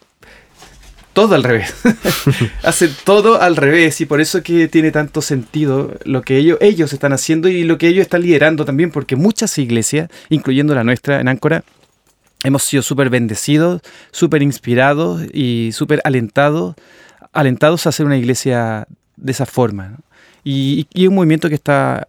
todo 1.13 1.35
al 1.35 1.43
revés. 1.43 1.73
Hace 2.63 2.89
todo 3.03 3.41
al 3.41 3.55
revés 3.55 4.01
y 4.01 4.05
por 4.05 4.19
eso 4.19 4.41
que 4.43 4.67
tiene 4.67 4.91
tanto 4.91 5.21
sentido 5.21 5.93
lo 6.05 6.23
que 6.23 6.37
ellos, 6.37 6.57
ellos 6.59 6.91
están 6.91 7.13
haciendo 7.13 7.49
y 7.49 7.63
lo 7.63 7.77
que 7.77 7.87
ellos 7.87 8.01
están 8.01 8.23
liderando 8.23 8.65
también, 8.65 8.91
porque 8.91 9.15
muchas 9.15 9.57
iglesias, 9.57 10.09
incluyendo 10.29 10.73
la 10.73 10.83
nuestra 10.83 11.21
en 11.21 11.27
Áncora, 11.27 11.63
hemos 12.43 12.63
sido 12.63 12.83
súper 12.83 13.09
bendecidos, 13.09 13.81
súper 14.11 14.41
inspirados 14.41 15.23
y 15.33 15.71
súper 15.73 16.01
alentados, 16.03 16.75
alentados 17.31 17.85
a 17.85 17.89
hacer 17.89 18.05
una 18.05 18.17
iglesia 18.17 18.87
de 19.15 19.31
esa 19.31 19.45
forma. 19.45 19.97
Y, 20.43 20.87
y 20.93 21.07
un 21.07 21.15
movimiento 21.15 21.49
que 21.49 21.55
está 21.55 22.05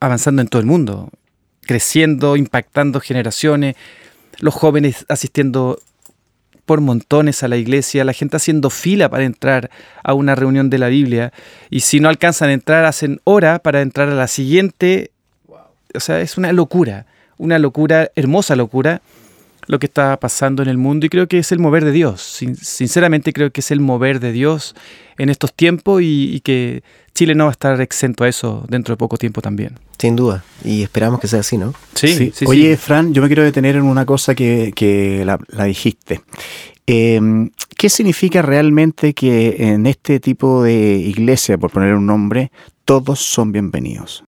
avanzando 0.00 0.42
en 0.42 0.48
todo 0.48 0.60
el 0.60 0.66
mundo, 0.66 1.10
creciendo, 1.62 2.36
impactando 2.36 3.00
generaciones, 3.00 3.76
los 4.40 4.54
jóvenes 4.54 5.06
asistiendo 5.08 5.78
por 6.66 6.80
montones 6.80 7.42
a 7.44 7.48
la 7.48 7.56
iglesia, 7.56 8.04
la 8.04 8.12
gente 8.12 8.36
haciendo 8.36 8.70
fila 8.70 9.08
para 9.08 9.24
entrar 9.24 9.70
a 10.02 10.14
una 10.14 10.34
reunión 10.34 10.68
de 10.68 10.78
la 10.78 10.88
Biblia, 10.88 11.32
y 11.70 11.80
si 11.80 12.00
no 12.00 12.08
alcanzan 12.08 12.50
a 12.50 12.52
entrar, 12.52 12.84
hacen 12.84 13.20
hora 13.24 13.60
para 13.60 13.80
entrar 13.80 14.08
a 14.08 14.14
la 14.14 14.26
siguiente. 14.26 15.12
O 15.94 16.00
sea, 16.00 16.20
es 16.20 16.36
una 16.36 16.52
locura, 16.52 17.06
una 17.38 17.58
locura, 17.58 18.10
hermosa 18.16 18.56
locura, 18.56 19.00
lo 19.66 19.78
que 19.78 19.86
está 19.86 20.18
pasando 20.18 20.62
en 20.62 20.68
el 20.68 20.78
mundo, 20.78 21.06
y 21.06 21.08
creo 21.08 21.26
que 21.26 21.38
es 21.38 21.52
el 21.52 21.58
mover 21.58 21.84
de 21.84 21.92
Dios. 21.92 22.22
sinceramente 22.22 23.32
creo 23.32 23.50
que 23.50 23.60
es 23.60 23.70
el 23.70 23.80
mover 23.80 24.20
de 24.20 24.32
Dios 24.32 24.74
en 25.18 25.28
estos 25.28 25.52
tiempos 25.52 26.02
y, 26.02 26.40
que 26.40 26.82
Chile 27.14 27.34
no 27.34 27.44
va 27.44 27.50
a 27.50 27.52
estar 27.52 27.80
exento 27.80 28.24
a 28.24 28.28
eso 28.28 28.64
dentro 28.68 28.92
de 28.92 28.98
poco 28.98 29.16
tiempo 29.16 29.40
también. 29.40 29.78
Sin 29.98 30.16
duda, 30.16 30.44
y 30.64 30.82
esperamos 30.82 31.20
que 31.20 31.28
sea 31.28 31.40
así, 31.40 31.56
¿no? 31.56 31.74
Sí, 31.94 32.32
sí. 32.34 32.44
Oye, 32.46 32.76
Fran, 32.76 33.12
yo 33.14 33.22
me 33.22 33.28
quiero 33.28 33.42
detener 33.42 33.76
en 33.76 33.84
una 33.84 34.04
cosa 34.04 34.34
que, 34.34 35.22
la, 35.24 35.64
dijiste. 35.64 36.20
Em, 36.86 37.50
¿Qué 37.76 37.88
significa 37.88 38.42
realmente 38.42 39.12
que 39.12 39.56
en 39.58 39.86
este 39.86 40.20
tipo 40.20 40.62
de 40.62 40.96
iglesia, 40.96 41.58
por 41.58 41.70
poner 41.70 41.94
un 41.94 42.06
nombre, 42.06 42.52
todos 42.84 43.20
son 43.20 43.50
bienvenidos? 43.50 44.22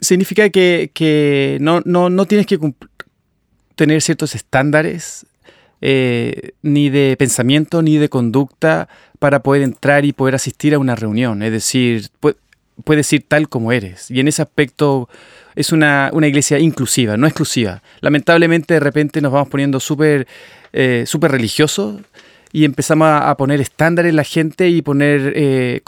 Significa 0.00 0.50
que, 0.50 1.58
no, 1.60 1.80
no, 1.84 2.10
no, 2.10 2.26
tienes 2.26 2.46
que 2.46 2.58
tener 3.76 4.02
ciertos 4.02 4.34
estándares, 4.34 5.26
eh, 5.80 6.50
ni 6.62 6.90
de 6.90 7.16
pensamiento, 7.18 7.82
ni 7.82 7.98
de 7.98 8.08
conducta, 8.08 8.88
para 9.18 9.42
poder 9.42 9.62
entrar 9.62 10.04
y 10.04 10.12
poder 10.12 10.34
asistir 10.34 10.74
a 10.74 10.78
una 10.78 10.96
reunión. 10.96 11.42
Es 11.42 11.52
decir, 11.52 12.08
puedes 12.84 13.12
ir 13.12 13.24
tal 13.28 13.48
como 13.48 13.72
eres. 13.72 14.10
Y 14.10 14.20
en 14.20 14.28
ese 14.28 14.42
aspecto 14.42 15.08
es 15.54 15.72
una, 15.72 16.10
iglesia 16.12 16.58
inclusiva, 16.58 17.16
no 17.16 17.26
exclusiva. 17.26 17.82
Lamentablemente 18.00 18.74
de 18.74 18.80
repente 18.80 19.20
nos 19.20 19.32
vamos 19.32 19.48
poniendo 19.48 19.80
súper 19.80 20.26
eh, 20.72 21.04
religiosos 21.20 22.00
y 22.52 22.64
empezamos 22.64 23.08
a, 23.08 23.34
poner 23.36 23.60
estándares 23.60 24.10
en 24.10 24.16
la 24.16 24.24
gente 24.24 24.68
y 24.68 24.82
poner 24.82 25.32
eh, 25.34 25.80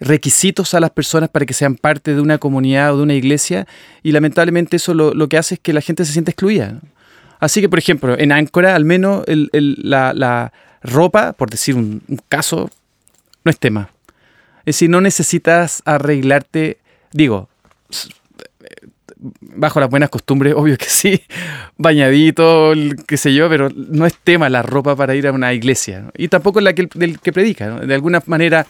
requisitos 0.00 0.74
a 0.74 0.80
las 0.80 0.90
personas 0.90 1.30
para 1.30 1.46
que 1.46 1.54
sean 1.54 1.76
parte 1.76 2.14
de 2.14 2.20
una 2.20 2.38
comunidad 2.38 2.94
o 2.94 2.98
de 2.98 3.02
una 3.04 3.14
iglesia. 3.14 3.66
Y 4.02 4.12
lamentablemente 4.12 4.76
eso 4.76 4.94
lo, 4.94 5.28
que 5.28 5.38
hace 5.38 5.54
es 5.54 5.60
que 5.60 5.72
la 5.72 5.80
gente 5.80 6.04
se 6.04 6.12
siente 6.12 6.32
excluida. 6.32 6.80
Así 7.38 7.60
que, 7.60 7.68
por 7.68 7.78
ejemplo, 7.78 8.18
en 8.18 8.32
Áncora, 8.32 8.74
al 8.74 8.84
menos 8.84 9.24
la, 9.26 10.52
ropa, 10.82 11.32
por 11.32 11.50
decir 11.50 11.74
un, 11.74 12.02
caso, 12.28 12.70
no 13.44 13.50
es 13.50 13.58
tema. 13.58 13.90
Es 14.60 14.76
decir, 14.76 14.90
no 14.90 15.00
necesitas 15.00 15.82
arreglarte, 15.84 16.78
digo, 17.12 17.48
bajo 19.40 19.80
las 19.80 19.90
buenas 19.90 20.10
costumbres, 20.10 20.54
obvio 20.56 20.76
que 20.76 20.86
sí, 20.86 21.22
bañadito, 21.76 22.72
qué 23.06 23.16
sé 23.16 23.34
yo, 23.34 23.48
pero 23.48 23.68
no 23.70 24.06
es 24.06 24.14
tema 24.16 24.48
la 24.48 24.62
ropa 24.62 24.96
para 24.96 25.14
ir 25.14 25.26
a 25.26 25.32
una 25.32 25.52
iglesia. 25.52 26.10
Y 26.16 26.28
tampoco 26.28 26.60
la 26.60 26.74
que, 26.74 26.88
del 26.94 27.20
que 27.20 27.32
predica. 27.32 27.80
De 27.80 27.94
alguna 27.94 28.22
manera 28.26 28.66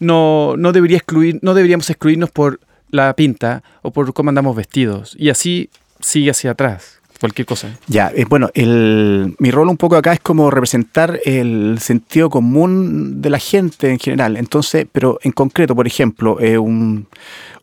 no, 0.00 0.54
no, 0.56 0.72
debería 0.72 0.98
excluir, 0.98 1.38
no 1.42 1.54
deberíamos 1.54 1.88
excluirnos 1.90 2.30
por 2.30 2.60
la 2.90 3.12
pinta 3.14 3.62
o 3.82 3.90
por 3.90 4.12
cómo 4.14 4.30
andamos 4.30 4.56
vestidos. 4.56 5.16
Y 5.18 5.30
así 5.30 5.70
sigue 6.00 6.30
hacia 6.30 6.52
atrás 6.52 6.95
cualquier 7.18 7.46
cosa. 7.46 7.76
Ya, 7.86 8.10
eh, 8.14 8.24
bueno, 8.28 8.50
el, 8.54 9.34
mi 9.38 9.50
rol 9.50 9.68
un 9.68 9.76
poco 9.76 9.96
acá 9.96 10.12
es 10.12 10.20
como 10.20 10.50
representar 10.50 11.20
el 11.24 11.78
sentido 11.80 12.30
común 12.30 13.20
de 13.22 13.30
la 13.30 13.38
gente 13.38 13.90
en 13.90 13.98
general. 13.98 14.36
Entonces, 14.36 14.86
pero 14.90 15.18
en 15.22 15.32
concreto, 15.32 15.74
por 15.74 15.86
ejemplo, 15.86 16.40
eh, 16.40 16.58
un, 16.58 17.08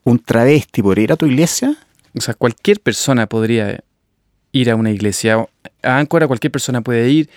un 0.04 0.18
travesti 0.18 0.82
podría 0.82 1.04
ir 1.04 1.12
a 1.12 1.16
tu 1.16 1.26
iglesia. 1.26 1.76
O 2.16 2.20
sea, 2.20 2.34
cualquier 2.34 2.80
persona 2.80 3.26
podría 3.26 3.80
ir 4.52 4.70
a 4.70 4.76
una 4.76 4.90
iglesia. 4.90 5.46
A 5.82 5.98
Áncora 5.98 6.26
cualquier 6.26 6.50
persona 6.50 6.80
puede 6.80 7.10
ir. 7.10 7.28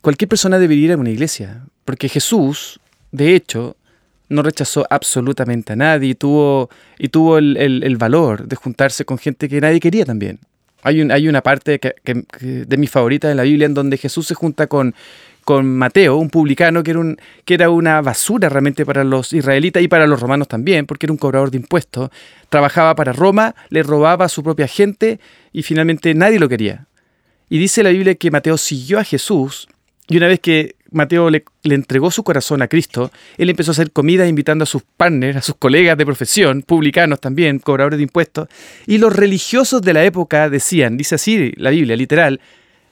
Cualquier 0.00 0.28
persona 0.28 0.58
debería 0.58 0.86
ir 0.86 0.92
a 0.92 0.96
una 0.96 1.10
iglesia. 1.10 1.64
Porque 1.84 2.08
Jesús, 2.08 2.80
de 3.12 3.34
hecho, 3.34 3.76
no 4.28 4.42
rechazó 4.42 4.86
absolutamente 4.88 5.74
a 5.74 5.76
nadie 5.76 6.10
y 6.10 6.14
tuvo, 6.14 6.70
y 6.98 7.08
tuvo 7.08 7.38
el, 7.38 7.56
el 7.56 7.96
valor 7.96 8.48
de 8.48 8.56
juntarse 8.56 9.04
con 9.04 9.18
gente 9.18 9.48
que 9.48 9.60
nadie 9.60 9.80
quería 9.80 10.04
también. 10.04 10.38
Hay, 10.84 11.00
hay 11.10 11.28
una 11.28 11.42
parte 11.42 11.80
que, 11.80 11.94
de 12.40 12.76
mis 12.76 12.90
favoritas 12.90 13.30
de 13.30 13.34
la 13.34 13.42
Biblia 13.42 13.66
en 13.66 13.74
donde 13.74 13.96
Jesús 13.96 14.26
se 14.26 14.34
junta 14.34 14.66
con, 14.68 14.94
con 15.44 15.66
Mateo, 15.66 16.16
un 16.16 16.30
publicano 16.30 16.82
que 16.82 16.92
era, 16.92 17.00
un, 17.00 17.18
que 17.44 17.54
era 17.54 17.70
una 17.70 18.00
basura 18.00 18.48
realmente 18.48 18.86
para 18.86 19.02
los 19.02 19.32
israelitas 19.32 19.82
y 19.82 19.88
para 19.88 20.06
los 20.06 20.20
romanos 20.20 20.46
también, 20.46 20.86
porque 20.86 21.06
era 21.06 21.12
un 21.12 21.18
cobrador 21.18 21.50
de 21.50 21.56
impuestos. 21.56 22.10
Trabajaba 22.50 22.94
para 22.94 23.12
Roma, 23.12 23.54
le 23.70 23.82
robaba 23.82 24.26
a 24.26 24.28
su 24.28 24.42
propia 24.42 24.68
gente 24.68 25.18
y 25.52 25.62
finalmente 25.62 26.14
nadie 26.14 26.38
lo 26.38 26.48
quería. 26.48 26.86
Y 27.48 27.58
dice 27.58 27.82
la 27.82 27.90
Biblia 27.90 28.14
que 28.14 28.30
Mateo 28.30 28.56
siguió 28.56 28.98
a 28.98 29.04
Jesús 29.04 29.68
y 30.08 30.16
una 30.16 30.28
vez 30.28 30.40
que 30.40 30.76
Mateo 30.94 31.30
le, 31.30 31.44
entregó 31.62 32.10
su 32.10 32.24
corazón 32.24 32.62
a 32.62 32.68
Cristo, 32.68 33.10
él 33.36 33.50
empezó 33.50 33.70
a 33.70 33.72
hacer 33.72 33.90
comida 33.92 34.26
invitando 34.26 34.62
a 34.62 34.66
sus 34.66 34.82
partners, 34.96 35.36
a 35.36 35.42
sus 35.42 35.56
colegas 35.56 35.98
de 35.98 36.04
profesión, 36.04 36.62
publicanos 36.62 37.20
también, 37.20 37.58
cobradores 37.58 37.98
de 37.98 38.04
impuestos, 38.04 38.48
y 38.86 38.98
los 38.98 39.14
religiosos 39.14 39.82
de 39.82 39.92
la 39.92 40.04
época 40.04 40.48
decían, 40.48 40.96
dice 40.96 41.16
así 41.16 41.52
la 41.56 41.70
Biblia, 41.70 41.96
literal, 41.96 42.40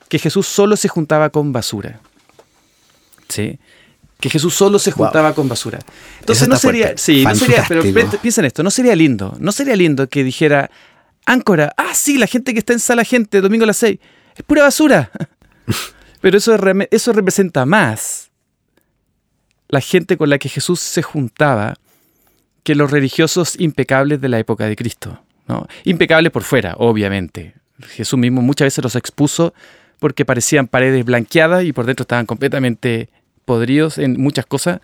que 0.09 0.19
Jesús 0.19 0.47
solo 0.47 0.77
se 0.77 0.89
juntaba 0.89 1.31
con 1.31 1.53
basura. 1.53 2.01
¿Sí? 3.29 3.59
Que 4.21 4.29
Jesús 4.29 4.55
solo 4.55 4.79
se 4.79 4.93
juntaba 4.93 5.35
con 5.35 5.49
basura. 5.49 5.79
Entonces 6.21 6.49
no 6.49 6.57
sería, 6.57 6.97
sí, 6.97 7.25
no 7.25 7.35
sería, 7.35 7.65
pero 7.67 7.83
piensa 7.83 8.41
en 8.41 8.47
esto, 8.47 8.63
no 8.63 8.71
sería 8.71 8.95
lindo, 8.95 9.37
no 9.41 9.53
sería 9.53 9.75
lindo 9.75 10.09
que 10.09 10.23
dijera, 10.23 10.71
Áncora, 11.25 11.73
ah, 11.77 11.95
sí, 11.95 12.19
la 12.19 12.27
gente 12.27 12.53
que 12.53 12.59
está 12.59 12.73
en 12.73 12.81
sala 12.81 13.05
gente, 13.05 13.41
domingo 13.41 13.65
a 13.65 13.69
las 13.69 13.77
seis, 13.77 13.99
es 14.37 14.43
pura 14.43 14.63
basura. 14.63 15.11
Pero 16.23 16.39
eso, 16.39 16.57
eso 16.91 17.13
representa 17.13 17.67
más 17.67 18.31
la 19.69 19.81
gente 19.81 20.17
con 20.17 20.31
la 20.31 20.39
que 20.39 20.49
Jesús 20.49 20.81
se 20.81 21.03
juntaba 21.03 21.75
que 22.63 22.77
los 22.77 22.91
religiosos 22.91 23.59
impecables 23.59 24.21
de 24.21 24.29
la 24.29 24.39
época 24.39 24.67
de 24.67 24.77
Cristo. 24.77 25.21
¿no? 25.49 25.67
Impecables 25.85 26.31
por 26.31 26.45
fuera, 26.45 26.75
obviamente. 26.79 27.55
Jesús 27.89 28.19
mismo 28.19 28.41
muchas 28.41 28.67
veces 28.67 28.85
los 28.85 28.95
expuso 28.95 29.53
porque 29.99 30.25
parecían 30.25 30.69
paredes 30.69 31.05
blanqueadas 31.05 31.65
y 31.65 31.73
por 31.73 31.87
dentro 31.87 32.05
estaban 32.05 32.27
completamente 32.27 33.09
podridos 33.45 33.99
en 33.99 34.21
muchas 34.21 34.47
cosas. 34.47 34.81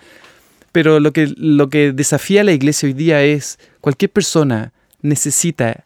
Pero 0.72 0.98
lo 0.98 1.12
que, 1.12 1.32
lo 1.36 1.70
que 1.70 1.92
desafía 1.92 2.40
a 2.40 2.44
la 2.44 2.52
iglesia 2.52 2.88
hoy 2.88 2.94
día 2.94 3.22
es 3.22 3.60
cualquier 3.80 4.10
persona 4.10 4.72
necesita 5.02 5.84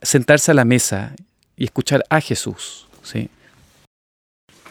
sentarse 0.00 0.50
a 0.50 0.54
la 0.54 0.64
mesa 0.64 1.14
y 1.58 1.64
escuchar 1.64 2.04
a 2.08 2.22
Jesús. 2.22 2.88
¿sí? 3.02 3.28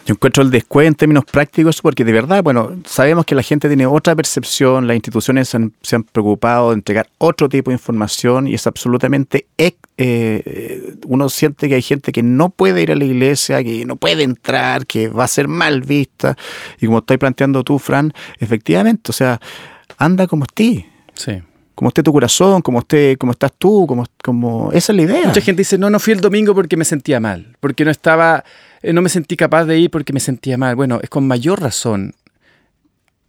Yo 0.10 0.16
encuentro 0.16 0.42
el 0.42 0.50
descuento 0.50 0.88
en 0.88 0.96
términos 0.96 1.24
prácticos 1.24 1.84
porque 1.84 2.04
de 2.04 2.12
verdad, 2.12 2.42
bueno, 2.42 2.75
sabemos 2.84 3.25
que 3.25 3.36
la 3.36 3.44
gente 3.44 3.68
tiene 3.68 3.86
otra 3.86 4.16
percepción, 4.16 4.88
las 4.88 4.96
instituciones 4.96 5.50
se 5.50 5.96
han, 5.96 6.04
preocupado 6.04 6.70
de 6.72 6.78
entregar 6.78 7.08
otro 7.20 7.48
tipo 7.48 7.70
de 7.70 7.75
información 7.75 8.48
y 8.48 8.56
es 8.56 8.66
absolutamente... 8.66 9.46
Eh, 10.01 10.96
uno 11.06 11.30
siente 11.30 11.70
que 11.70 11.75
hay 11.75 11.84
gente 11.84 12.12
que 12.12 12.24
no 12.24 12.50
puede 12.50 12.82
ir 12.82 12.92
a 12.92 12.96
la 12.96 13.06
iglesia, 13.06 13.63
que 13.63 13.86
no 13.86 13.98
puede 13.98 14.24
entrar, 14.24 14.88
que 14.88 15.10
va 15.10 15.25
a 15.25 15.28
ser 15.28 15.48
mal 15.48 15.82
vista. 15.82 16.36
Y 16.82 16.88
como 16.88 17.00
estás 17.00 17.20
planteando 17.20 17.63
tú, 17.63 17.78
Fran, 17.78 18.12
efectivamente, 18.39 19.12
o 19.12 19.13
sea, 19.13 19.39
anda 20.00 20.25
como 20.25 20.46
estés. 20.46 20.86
Sí 21.13 21.34
como 21.75 21.88
esté 21.88 22.04
tu 22.04 22.12
corazón, 22.12 22.62
como 22.62 22.80
esté, 22.80 23.16
como 23.16 23.32
estás 23.32 23.54
tú, 23.58 23.88
como, 23.88 24.06
como 24.22 24.70
esa 24.74 24.92
es 24.92 24.98
la 24.98 25.01
idea. 25.01 25.28
Mucha 25.28 25.39
gente 25.39 25.62
dice, 25.62 25.78
no, 25.78 25.89
no 25.89 25.98
fui 25.98 26.12
el 26.12 26.20
domingo 26.20 26.54
porque 26.54 26.75
me 26.75 26.84
sentía 26.84 27.22
mal, 27.22 27.56
porque 27.62 27.86
no 27.86 27.92
estaba, 27.92 28.44
eh, 28.81 28.93
no 28.93 29.01
me 29.01 29.09
sentí 29.09 29.36
capaz 29.36 29.65
de 29.65 29.77
ir 29.79 29.89
porque 29.89 30.13
me 30.13 30.19
sentía 30.19 30.57
mal. 30.57 30.75
Bueno, 30.75 31.00
es 31.01 31.09
con 31.09 31.27
mayor 31.27 31.62
razón 31.62 32.13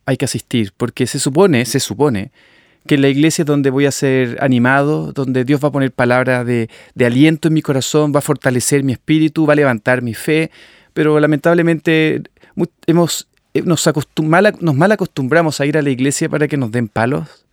hay 0.06 0.16
que 0.16 0.24
asistir, 0.24 0.72
porque 0.76 1.06
se 1.06 1.18
supone, 1.18 1.64
se 1.64 1.78
supone 1.78 2.32
que 2.86 2.98
la 2.98 3.08
iglesia 3.08 3.42
es 3.42 3.46
donde 3.46 3.70
voy 3.70 3.86
a 3.86 3.90
ser 3.92 4.38
animado, 4.40 5.12
donde 5.12 5.44
Dios 5.44 5.62
va 5.62 5.68
a 5.68 5.72
poner 5.72 5.92
palabra 5.92 6.44
de, 6.44 6.68
de 6.94 7.06
aliento 7.06 7.48
en 7.48 7.54
mi 7.54 7.62
corazón, 7.62 8.12
va 8.14 8.18
a 8.18 8.22
fortalecer 8.22 8.82
mi 8.82 8.92
espíritu, 8.92 9.46
va 9.46 9.52
a 9.52 9.56
levantar 9.56 10.02
mi 10.02 10.14
fe, 10.14 10.50
pero 10.94 11.20
lamentablemente 11.20 12.22
hemos 12.86 13.28
eh, 13.54 13.62
nos, 13.62 13.88
mal, 14.22 14.54
nos 14.60 14.74
mal 14.74 14.92
acostumbramos 14.92 15.60
a 15.60 15.66
ir 15.66 15.76
a 15.76 15.82
la 15.82 15.90
iglesia 15.90 16.28
para 16.28 16.48
que 16.48 16.56
nos 16.56 16.70
den 16.70 16.88
palos. 16.88 17.46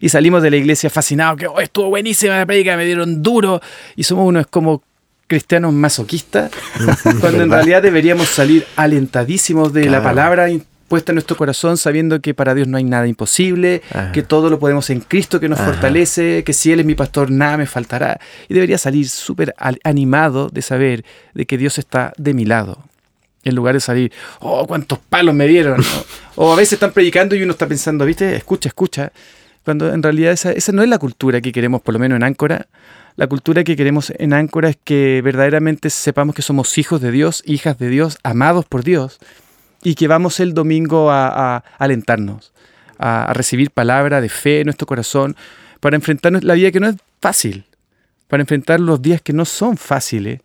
Y 0.00 0.10
salimos 0.10 0.42
de 0.42 0.50
la 0.50 0.56
iglesia 0.56 0.90
fascinados, 0.90 1.38
que 1.38 1.46
"Oh, 1.48 1.60
estuvo 1.60 1.88
buenísima 1.88 2.36
la 2.36 2.46
predica, 2.46 2.76
me 2.76 2.84
dieron 2.84 3.22
duro. 3.22 3.60
Y 3.96 4.04
somos 4.04 4.28
unos 4.28 4.46
como 4.46 4.82
cristianos 5.28 5.72
masoquistas, 5.72 6.50
cuando 7.20 7.44
en 7.44 7.50
realidad 7.50 7.82
deberíamos 7.82 8.26
salir 8.26 8.66
alentadísimos 8.74 9.72
de 9.72 9.88
la 9.88 10.02
palabra 10.02 10.50
impuesta 10.50 11.12
en 11.12 11.16
nuestro 11.16 11.36
corazón, 11.36 11.76
sabiendo 11.76 12.20
que 12.20 12.32
para 12.32 12.54
Dios 12.54 12.66
no 12.66 12.78
hay 12.78 12.84
nada 12.84 13.06
imposible, 13.06 13.82
Ajá. 13.90 14.10
que 14.10 14.22
todo 14.22 14.48
lo 14.48 14.58
podemos 14.58 14.88
en 14.88 15.00
Cristo 15.00 15.38
que 15.38 15.48
nos 15.48 15.60
Ajá. 15.60 15.72
fortalece, 15.72 16.42
que 16.44 16.54
si 16.54 16.72
Él 16.72 16.80
es 16.80 16.86
mi 16.86 16.94
pastor, 16.94 17.30
nada 17.30 17.58
me 17.58 17.66
faltará. 17.66 18.18
Y 18.48 18.54
debería 18.54 18.78
salir 18.78 19.06
súper 19.06 19.54
animado 19.84 20.48
de 20.48 20.62
saber 20.62 21.04
de 21.34 21.44
que 21.44 21.58
Dios 21.58 21.78
está 21.78 22.14
de 22.16 22.32
mi 22.32 22.46
lado. 22.46 22.82
En 23.44 23.54
lugar 23.54 23.74
de 23.74 23.80
salir, 23.80 24.12
oh, 24.40 24.66
cuántos 24.66 24.98
palos 24.98 25.34
me 25.34 25.46
dieron. 25.46 25.84
o 26.36 26.54
a 26.54 26.56
veces 26.56 26.74
están 26.74 26.92
predicando 26.92 27.36
y 27.36 27.42
uno 27.42 27.52
está 27.52 27.66
pensando, 27.66 28.06
viste, 28.06 28.34
escucha, 28.34 28.70
escucha. 28.70 29.12
Cuando 29.64 29.92
en 29.92 30.02
realidad 30.02 30.32
esa, 30.32 30.52
esa 30.52 30.72
no 30.72 30.82
es 30.82 30.88
la 30.88 30.98
cultura 30.98 31.42
que 31.42 31.52
queremos, 31.52 31.82
por 31.82 31.92
lo 31.92 32.00
menos 32.00 32.16
en 32.16 32.22
Áncora. 32.22 32.66
La 33.18 33.26
cultura 33.26 33.64
que 33.64 33.74
queremos 33.74 34.12
en 34.16 34.32
Áncora 34.32 34.68
es 34.68 34.78
que 34.84 35.20
verdaderamente 35.24 35.90
sepamos 35.90 36.36
que 36.36 36.42
somos 36.42 36.78
hijos 36.78 37.00
de 37.00 37.10
Dios, 37.10 37.42
hijas 37.46 37.76
de 37.76 37.88
Dios, 37.88 38.16
amados 38.22 38.64
por 38.64 38.84
Dios, 38.84 39.18
y 39.82 39.96
que 39.96 40.06
vamos 40.06 40.38
el 40.38 40.54
domingo 40.54 41.10
a, 41.10 41.64
alentarnos, 41.78 42.52
a, 42.96 43.24
a 43.24 43.32
recibir 43.32 43.72
palabra 43.72 44.20
de 44.20 44.28
fe 44.28 44.60
en 44.60 44.66
nuestro 44.66 44.86
corazón, 44.86 45.34
para 45.80 45.96
enfrentar 45.96 46.44
la 46.44 46.54
vida 46.54 46.70
que 46.70 46.78
no 46.78 46.86
es 46.86 46.94
fácil, 47.20 47.64
para 48.28 48.40
enfrentar 48.40 48.78
los 48.78 49.02
días 49.02 49.20
que 49.20 49.32
no 49.32 49.44
son 49.46 49.76
fáciles, 49.76 50.40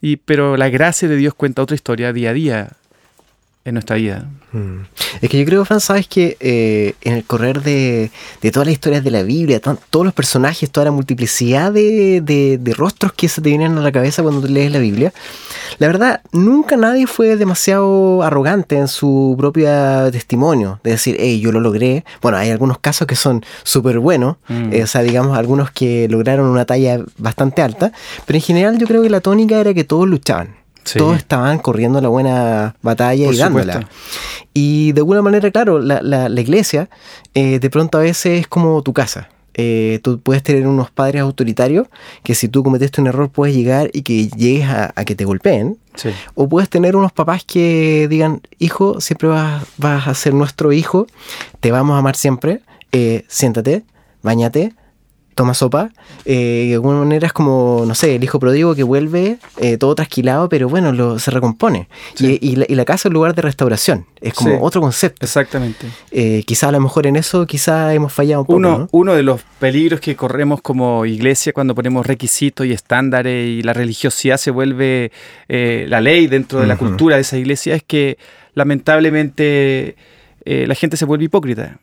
y, 0.00 0.16
pero 0.16 0.56
la 0.56 0.70
gracia 0.70 1.06
de 1.08 1.14
Dios 1.14 1.34
cuenta 1.34 1.62
otra 1.62 1.76
historia 1.76 2.12
día 2.12 2.30
a 2.30 2.32
día 2.32 2.68
en 3.68 3.74
nuestra 3.74 3.96
vida. 3.96 4.28
Mm. 4.52 4.80
Es 5.20 5.28
que 5.28 5.38
yo 5.38 5.44
creo, 5.44 5.64
Fran, 5.66 5.80
sabes 5.80 6.08
que 6.08 6.36
eh, 6.40 6.94
en 7.02 7.12
el 7.14 7.24
correr 7.24 7.62
de, 7.62 8.10
de 8.40 8.50
todas 8.50 8.66
las 8.66 8.72
historias 8.72 9.04
de 9.04 9.10
la 9.10 9.22
Biblia, 9.22 9.60
tan- 9.60 9.78
todos 9.90 10.06
los 10.06 10.14
personajes, 10.14 10.70
toda 10.70 10.86
la 10.86 10.90
multiplicidad 10.90 11.70
de, 11.72 12.22
de- 12.22 12.56
de 12.58 12.74
rostros 12.74 13.12
que 13.12 13.28
se 13.28 13.42
te 13.42 13.50
vienen 13.50 13.76
a 13.76 13.82
la 13.82 13.92
cabeza 13.92 14.22
cuando 14.22 14.40
tú 14.40 14.48
lees 14.48 14.72
la 14.72 14.78
Biblia, 14.78 15.12
la 15.78 15.86
verdad, 15.86 16.22
nunca 16.32 16.76
nadie 16.78 17.06
fue 17.06 17.36
demasiado 17.36 18.22
arrogante 18.22 18.76
en 18.78 18.88
su 18.88 19.34
propio 19.38 19.68
testimonio, 20.12 20.80
de 20.82 20.92
decir, 20.92 21.16
hey, 21.20 21.40
yo 21.40 21.52
lo 21.52 21.60
logré. 21.60 22.04
Bueno, 22.22 22.38
hay 22.38 22.50
algunos 22.50 22.78
casos 22.78 23.06
que 23.06 23.16
son 23.16 23.44
súper 23.64 23.98
buenos, 23.98 24.36
Mm. 24.48 24.72
eh, 24.72 24.82
o 24.82 24.86
sea, 24.86 25.02
digamos, 25.02 25.36
algunos 25.36 25.70
que 25.70 26.08
lograron 26.08 26.46
una 26.46 26.64
talla 26.64 27.00
bastante 27.18 27.60
alta, 27.60 27.92
pero 28.24 28.36
en 28.38 28.42
general 28.42 28.78
yo 28.78 28.86
creo 28.86 29.02
que 29.02 29.10
la 29.10 29.20
tónica 29.20 29.60
era 29.60 29.74
que 29.74 29.84
todos 29.84 30.08
luchaban. 30.08 30.56
Sí. 30.88 30.98
Todos 30.98 31.16
estaban 31.18 31.58
corriendo 31.58 32.00
la 32.00 32.08
buena 32.08 32.76
batalla 32.82 33.24
Por 33.26 33.34
y 33.34 33.38
dándola. 33.38 33.72
supuesto. 33.74 33.94
Y 34.54 34.92
de 34.92 35.00
alguna 35.00 35.22
manera, 35.22 35.50
claro, 35.50 35.78
la, 35.80 36.00
la- 36.02 36.28
la 36.28 36.40
iglesia 36.40 36.88
eh, 37.34 37.58
de 37.58 37.70
pronto 37.70 37.98
a 37.98 38.02
veces 38.02 38.40
es 38.40 38.48
como 38.48 38.82
tu 38.82 38.92
casa. 38.92 39.28
Eh, 39.60 39.98
tú 40.04 40.20
puedes 40.20 40.44
tener 40.44 40.68
unos 40.68 40.90
padres 40.92 41.20
autoritarios 41.20 41.88
que 42.22 42.36
si 42.36 42.46
tú 42.48 42.62
cometiste 42.62 43.00
un 43.00 43.08
error 43.08 43.28
puedes 43.28 43.56
llegar 43.56 43.90
y 43.92 44.02
que 44.02 44.28
llegues 44.28 44.68
a, 44.68 44.92
a 44.94 45.04
que 45.04 45.16
te 45.16 45.24
golpeen. 45.24 45.76
Sí. 45.96 46.10
O 46.36 46.48
puedes 46.48 46.68
tener 46.70 46.94
unos 46.94 47.10
papás 47.12 47.42
que 47.44 48.06
digan, 48.08 48.40
hijo, 48.60 49.00
siempre 49.00 49.26
vas, 49.28 49.64
vas 49.76 50.06
a 50.06 50.14
ser 50.14 50.32
nuestro 50.32 50.72
hijo, 50.72 51.06
te 51.58 51.72
vamos 51.72 51.96
a 51.96 51.98
amar 51.98 52.14
siempre, 52.14 52.60
eh, 52.92 53.24
siéntate, 53.26 53.82
bañate, 54.22 54.74
toma 55.38 55.54
sopa. 55.54 55.90
Eh, 56.26 56.66
de 56.68 56.74
alguna 56.74 56.98
manera 56.98 57.26
es 57.28 57.32
como, 57.32 57.84
no 57.86 57.94
sé, 57.94 58.16
el 58.16 58.22
hijo 58.24 58.38
pródigo 58.38 58.74
que 58.74 58.82
vuelve 58.82 59.38
eh, 59.56 59.78
todo 59.78 59.94
trasquilado, 59.94 60.48
pero 60.50 60.68
bueno, 60.68 60.92
lo, 60.92 61.18
se 61.18 61.30
recompone. 61.30 61.88
Sí. 62.14 62.38
Y, 62.42 62.50
y 62.50 62.56
la, 62.56 62.66
y 62.68 62.74
la 62.74 62.84
casa 62.84 63.02
es 63.02 63.04
un 63.06 63.14
lugar 63.14 63.34
de 63.34 63.40
restauración, 63.42 64.04
es 64.20 64.34
como 64.34 64.50
Sí. 64.50 64.56
otro 64.60 64.80
concepto. 64.82 65.24
Exactamente. 65.24 65.86
Eh, 66.10 66.42
quizá 66.46 66.68
a 66.68 66.72
lo 66.72 66.80
mejor 66.80 67.06
en 67.06 67.16
eso, 67.16 67.46
quizá 67.46 67.94
hemos 67.94 68.12
fallado 68.12 68.42
un 68.42 68.46
poco. 68.46 68.56
Uno, 68.58 68.78
¿no? 68.78 68.88
uno 68.92 69.14
de 69.14 69.22
los 69.22 69.40
peligros 69.58 70.00
que 70.00 70.14
corremos 70.16 70.60
como 70.60 71.06
iglesia 71.06 71.52
cuando 71.52 71.74
ponemos 71.74 72.06
requisitos 72.06 72.66
y 72.66 72.72
estándares 72.72 73.48
y 73.48 73.62
la 73.62 73.72
religiosidad 73.72 74.36
se 74.36 74.50
vuelve 74.50 75.12
eh, 75.48 75.86
la 75.88 76.00
ley 76.00 76.26
dentro 76.26 76.60
de 76.60 76.66
la 76.66 76.76
cultura 76.76 77.14
de 77.16 77.22
esa 77.22 77.38
iglesia 77.38 77.74
es 77.76 77.82
que 77.84 78.18
lamentablemente 78.54 79.96
eh, 80.44 80.66
la 80.66 80.74
gente 80.74 80.96
se 80.96 81.04
vuelve 81.04 81.24
hipócrita. 81.26 81.78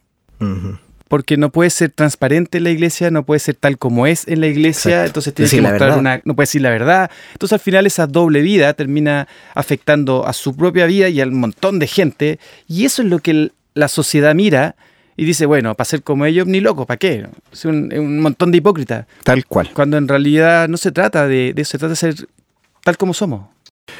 Porque 1.07 1.37
no 1.37 1.51
puede 1.51 1.69
ser 1.69 1.91
transparente 1.91 2.57
en 2.57 2.63
la 2.63 2.71
iglesia, 2.71 3.11
no 3.11 3.23
puede 3.23 3.39
ser 3.39 3.55
tal 3.55 3.77
como 3.77 4.07
es 4.07 4.27
en 4.27 4.41
la 4.41 4.47
iglesia, 4.47 4.91
Exacto. 4.91 5.07
entonces 5.07 5.33
tiene 5.35 5.45
Decir 5.45 5.61
que 5.61 5.67
mostrar 5.69 5.99
una, 5.99 6.21
no 6.25 6.35
puede 6.35 6.45
decir 6.45 6.61
la 6.61 6.71
verdad. 6.71 7.11
Entonces 7.33 7.53
al 7.53 7.59
final 7.59 7.85
esa 7.85 8.07
doble 8.07 8.41
vida 8.41 8.73
termina 8.73 9.27
afectando 9.53 10.25
a 10.25 10.33
su 10.33 10.55
propia 10.55 10.85
vida 10.87 11.07
y 11.09 11.21
al 11.21 11.31
montón 11.31 11.77
de 11.79 11.87
gente. 11.87 12.39
Y 12.67 12.85
eso 12.85 13.01
es 13.03 13.07
lo 13.09 13.19
que 13.19 13.31
el- 13.31 13.51
la 13.75 13.87
sociedad 13.87 14.33
mira 14.33 14.75
y 15.17 15.25
dice, 15.25 15.45
bueno, 15.45 15.75
para 15.75 15.85
ser 15.85 16.01
como 16.03 16.25
ellos, 16.25 16.47
ni 16.47 16.59
loco, 16.59 16.85
¿para 16.85 16.97
qué? 16.97 17.27
Es 17.53 17.65
un, 17.65 18.19
montón 18.19 18.51
de 18.51 18.57
hipócritas. 18.57 19.05
Tal 19.23 19.45
cual. 19.45 19.69
Cuando 19.73 19.97
en 19.97 20.07
realidad 20.07 20.67
no 20.67 20.77
se 20.77 20.91
trata 20.91 21.27
de, 21.27 21.53
de 21.53 21.61
eso, 21.61 21.71
se 21.71 21.77
trata 21.77 21.91
de 21.91 21.95
ser 21.95 22.15
tal 22.83 22.97
como 22.97 23.13
somos. 23.13 23.47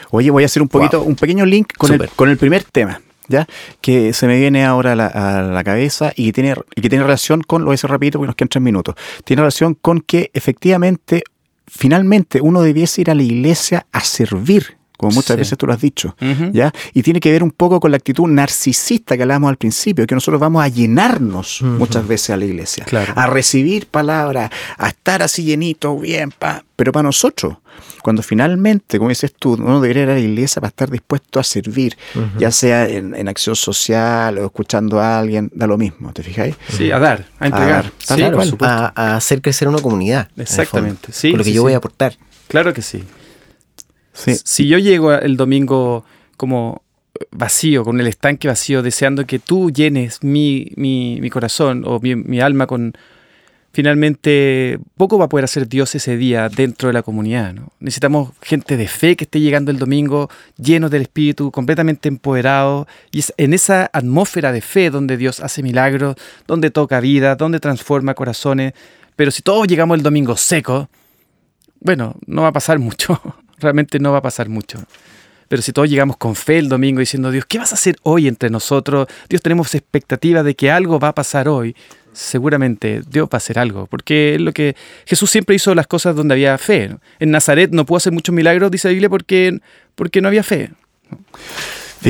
Oye, 0.09 0.31
voy 0.31 0.43
a 0.43 0.47
hacer 0.47 0.61
un 0.61 0.67
poquito, 0.69 1.03
un 1.03 1.15
pequeño 1.15 1.45
link 1.45 1.73
con 1.77 1.93
el, 1.93 2.09
con 2.15 2.29
el 2.29 2.37
primer 2.37 2.63
tema, 2.63 2.99
¿ya? 3.27 3.47
Que 3.81 4.13
se 4.13 4.27
me 4.27 4.37
viene 4.37 4.65
ahora 4.65 4.93
a 4.93 4.95
la, 4.95 5.07
a 5.07 5.41
la 5.41 5.63
cabeza 5.63 6.11
y 6.15 6.25
que, 6.27 6.33
tiene, 6.33 6.55
y 6.75 6.81
que 6.81 6.89
tiene 6.89 7.03
relación 7.03 7.41
con, 7.41 7.61
lo 7.61 7.67
voy 7.67 7.73
a 7.73 7.75
decir 7.75 7.89
rapidito 7.89 8.19
porque 8.19 8.27
nos 8.27 8.35
quedan 8.35 8.49
tres 8.49 8.61
minutos, 8.61 8.95
tiene 9.23 9.41
relación 9.41 9.73
con 9.75 10.01
que 10.01 10.31
efectivamente, 10.33 11.23
finalmente, 11.67 12.41
uno 12.41 12.61
debiese 12.61 13.01
ir 13.01 13.11
a 13.11 13.15
la 13.15 13.23
iglesia 13.23 13.85
a 13.91 14.01
servir, 14.01 14.74
como 14.97 15.11
muchas 15.13 15.35
Sí. 15.35 15.39
veces 15.39 15.57
tú 15.57 15.67
lo 15.67 15.73
has 15.73 15.81
dicho. 15.81 16.15
¿Ya? 16.53 16.71
Y 16.93 17.03
tiene 17.03 17.19
que 17.19 17.31
ver 17.31 17.43
un 17.43 17.51
poco 17.51 17.79
con 17.79 17.91
la 17.91 17.97
actitud 17.97 18.27
narcisista 18.27 19.15
que 19.15 19.23
hablábamos 19.23 19.49
al 19.49 19.57
principio, 19.57 20.05
que 20.07 20.15
nosotros 20.15 20.39
vamos 20.39 20.63
a 20.63 20.67
llenarnos 20.67 21.61
muchas 21.61 22.07
veces 22.07 22.29
a 22.31 22.37
la 22.37 22.45
iglesia, 22.45 22.85
Claro. 22.85 23.13
a 23.15 23.27
recibir 23.27 23.87
palabras, 23.87 24.49
a 24.77 24.87
estar 24.89 25.21
así 25.21 25.43
llenito, 25.43 25.97
bien, 25.97 26.31
pa, 26.31 26.63
pero 26.75 26.91
para 26.91 27.03
nosotros, 27.03 27.57
cuando 28.01 28.21
finalmente, 28.21 28.97
como 28.97 29.09
dices 29.09 29.33
tú, 29.37 29.53
uno 29.53 29.81
debería 29.81 30.03
ir 30.03 30.09
a 30.09 30.13
la 30.13 30.19
iglesia 30.19 30.61
para 30.61 30.69
estar 30.69 30.89
dispuesto 30.89 31.39
a 31.39 31.43
servir, 31.43 31.97
ya 32.37 32.51
sea 32.51 32.87
en, 32.87 33.15
en 33.15 33.27
acción 33.27 33.55
social 33.55 34.37
o 34.37 34.45
escuchando 34.45 34.99
a 34.99 35.19
alguien, 35.19 35.51
da 35.53 35.67
lo 35.67 35.77
mismo, 35.77 36.13
¿te 36.13 36.23
fijáis? 36.23 36.55
Sí, 36.69 36.91
a 36.91 36.99
dar, 36.99 37.25
a 37.39 37.47
entregar. 37.47 37.83
dar. 37.83 37.91
Sí, 37.97 38.55
a, 38.61 38.93
a 38.95 39.15
hacer 39.17 39.41
crecer 39.41 39.67
una 39.67 39.79
comunidad. 39.79 40.29
Exactamente, 40.37 41.07
fondo, 41.11 41.17
sí, 41.17 41.31
Con 41.31 41.37
lo 41.39 41.43
que 41.43 41.49
sí, 41.49 41.55
yo 41.55 41.61
sí. 41.61 41.63
voy 41.63 41.73
a 41.73 41.77
aportar. 41.77 42.15
Claro 42.47 42.73
que 42.73 42.81
sí. 42.81 43.03
Si 44.15 44.67
yo 44.67 44.77
llego 44.77 45.13
el 45.13 45.37
domingo 45.37 46.05
como 46.37 46.81
vacío, 47.31 47.83
con 47.83 47.99
el 47.99 48.07
estanque 48.07 48.47
vacío, 48.47 48.81
deseando 48.81 49.25
que 49.25 49.39
tú 49.39 49.71
llenes 49.71 50.23
mi, 50.23 50.71
mi, 50.75 51.29
corazón 51.29 51.83
o 51.85 51.99
mi, 51.99 52.15
mi 52.15 52.39
alma 52.39 52.67
con... 52.67 52.93
Finalmente, 53.71 54.79
poco 54.95 55.17
va 55.17 55.25
a 55.25 55.29
poder 55.29 55.43
hacer 55.43 55.67
Dios 55.67 55.95
ese 55.95 56.15
día 56.15 56.47
dentro 56.47 56.87
de 56.87 56.93
la 56.93 57.03
comunidad. 57.03 57.53
¿no? 57.53 57.73
Necesitamos 57.81 58.31
gente 58.41 58.77
de 58.77 58.87
fe 58.87 59.17
que 59.17 59.25
esté 59.25 59.41
llegando 59.41 59.69
el 59.69 59.77
domingo, 59.77 60.29
llenos 60.57 60.91
del 60.91 61.01
Espíritu, 61.01 61.51
completamente 61.51 62.07
empoderados. 62.07 62.87
Y 63.11 63.19
es 63.19 63.33
en 63.35 63.53
esa 63.53 63.89
atmósfera 63.91 64.53
de 64.53 64.61
fe 64.61 64.89
donde 64.89 65.17
Dios 65.17 65.41
hace 65.41 65.61
milagros, 65.61 66.15
donde 66.47 66.71
toca 66.71 67.01
vida, 67.01 67.35
donde 67.35 67.59
transforma 67.59 68.13
corazones. 68.13 68.73
Pero 69.17 69.29
si 69.29 69.41
todos 69.41 69.67
llegamos 69.67 69.97
el 69.97 70.03
domingo 70.03 70.37
seco, 70.37 70.89
bueno, 71.81 72.15
no 72.27 72.43
va 72.43 72.47
a 72.49 72.53
pasar 72.53 72.79
mucho. 72.79 73.21
Realmente 73.59 73.99
no 73.99 74.11
va 74.11 74.19
a 74.19 74.21
pasar 74.21 74.49
mucho. 74.49 74.79
Pero 75.47 75.61
si 75.61 75.71
todos 75.71 75.89
llegamos 75.89 76.17
con 76.17 76.35
fe 76.35 76.57
el 76.57 76.69
domingo 76.69 76.99
diciendo, 76.99 77.31
Dios, 77.31 77.45
¿qué 77.45 77.59
vas 77.59 77.71
a 77.71 77.75
hacer 77.75 77.97
hoy 78.03 78.27
entre 78.27 78.49
nosotros? 78.49 79.07
Dios, 79.29 79.41
tenemos 79.41 79.75
expectativa 79.75 80.43
de 80.43 80.55
que 80.55 80.71
algo 80.71 80.99
va 80.99 81.09
a 81.09 81.15
pasar 81.15 81.47
hoy. 81.47 81.75
Seguramente 82.13 83.01
Dios 83.07 83.27
va 83.27 83.33
a 83.33 83.37
hacer 83.37 83.59
algo. 83.59 83.85
Porque 83.85 84.35
es 84.35 84.41
lo 84.41 84.53
que 84.53 84.75
Jesús 85.05 85.29
siempre 85.29 85.55
hizo 85.55 85.75
las 85.75 85.87
cosas 85.87 86.15
donde 86.15 86.33
había 86.33 86.57
fe. 86.57 86.95
En 87.19 87.31
Nazaret 87.31 87.71
no 87.71 87.85
pudo 87.85 87.97
hacer 87.97 88.13
muchos 88.13 88.33
milagros, 88.33 88.71
dice 88.71 88.87
la 88.87 88.93
Biblia, 88.93 89.09
porque, 89.09 89.59
porque 89.95 90.21
no 90.21 90.29
había 90.29 90.43
fe. 90.43 90.71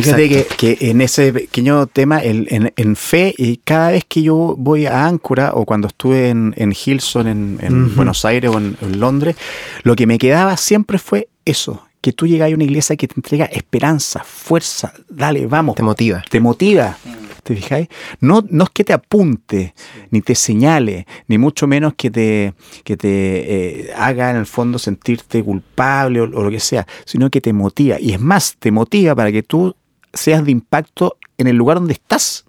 Fíjate 0.01 0.29
que, 0.29 0.45
que 0.75 0.89
en 0.89 1.01
ese 1.01 1.31
pequeño 1.33 1.87
tema, 1.87 2.19
el- 2.19 2.47
en, 2.49 2.73
en 2.75 2.95
fe, 2.95 3.33
y 3.37 3.57
cada 3.57 3.91
vez 3.91 4.03
que 4.07 4.21
yo 4.21 4.55
voy 4.57 4.85
a 4.85 5.05
Áncora 5.05 5.51
o 5.53 5.65
cuando 5.65 5.87
estuve 5.87 6.29
en, 6.29 6.53
en 6.57 6.73
Hilson, 6.73 7.27
en. 7.27 7.95
Buenos 7.95 8.25
Aires 8.25 8.51
o 8.53 8.57
en, 8.57 8.77
en 8.81 8.99
Londres, 8.99 9.35
lo 9.83 9.95
que 9.95 10.05
me 10.07 10.17
quedaba 10.17 10.57
siempre 10.57 10.97
fue 10.99 11.27
eso, 11.45 11.81
que 12.01 12.11
tú 12.13 12.27
llegas 12.27 12.51
a 12.51 12.55
una 12.55 12.63
iglesia 12.63 12.95
que 12.95 13.07
te 13.07 13.13
entrega 13.17 13.45
esperanza, 13.45 14.23
fuerza, 14.23 14.93
dale, 15.09 15.45
vamos, 15.47 15.75
Te 15.75 15.83
motiva. 15.83 16.23
te 16.29 16.39
motiva. 16.39 16.97
¿Te 17.43 17.55
fijáis? 17.55 17.87
No, 18.21 18.43
no 18.49 18.63
es 18.63 18.69
que 18.71 18.83
te 18.83 18.91
apunte, 18.91 19.75
ni 20.09 20.21
te 20.21 20.33
señale, 20.33 21.05
ni 21.27 21.37
mucho 21.37 21.67
menos 21.67 21.93
que 21.95 22.09
te, 22.09 22.55
que 22.83 22.97
te 22.97 23.09
eh, 23.09 23.93
haga 23.95 24.31
en 24.31 24.37
el 24.37 24.47
fondo 24.47 24.79
sentirte 24.79 25.43
culpable 25.43 26.21
o, 26.21 26.23
o 26.23 26.43
lo 26.43 26.49
que 26.49 26.59
sea, 26.59 26.87
sino 27.05 27.29
que 27.29 27.41
te 27.41 27.53
motiva. 27.53 27.99
Y 27.99 28.13
es 28.13 28.19
más, 28.19 28.55
te 28.57 28.71
motiva 28.71 29.13
para 29.13 29.31
que 29.31 29.43
tú 29.43 29.75
seas 30.15 30.43
de 30.43 30.51
impacto 30.51 31.17
en 31.37 31.47
el 31.47 31.55
lugar 31.55 31.77
donde 31.77 31.93
estás 31.93 32.45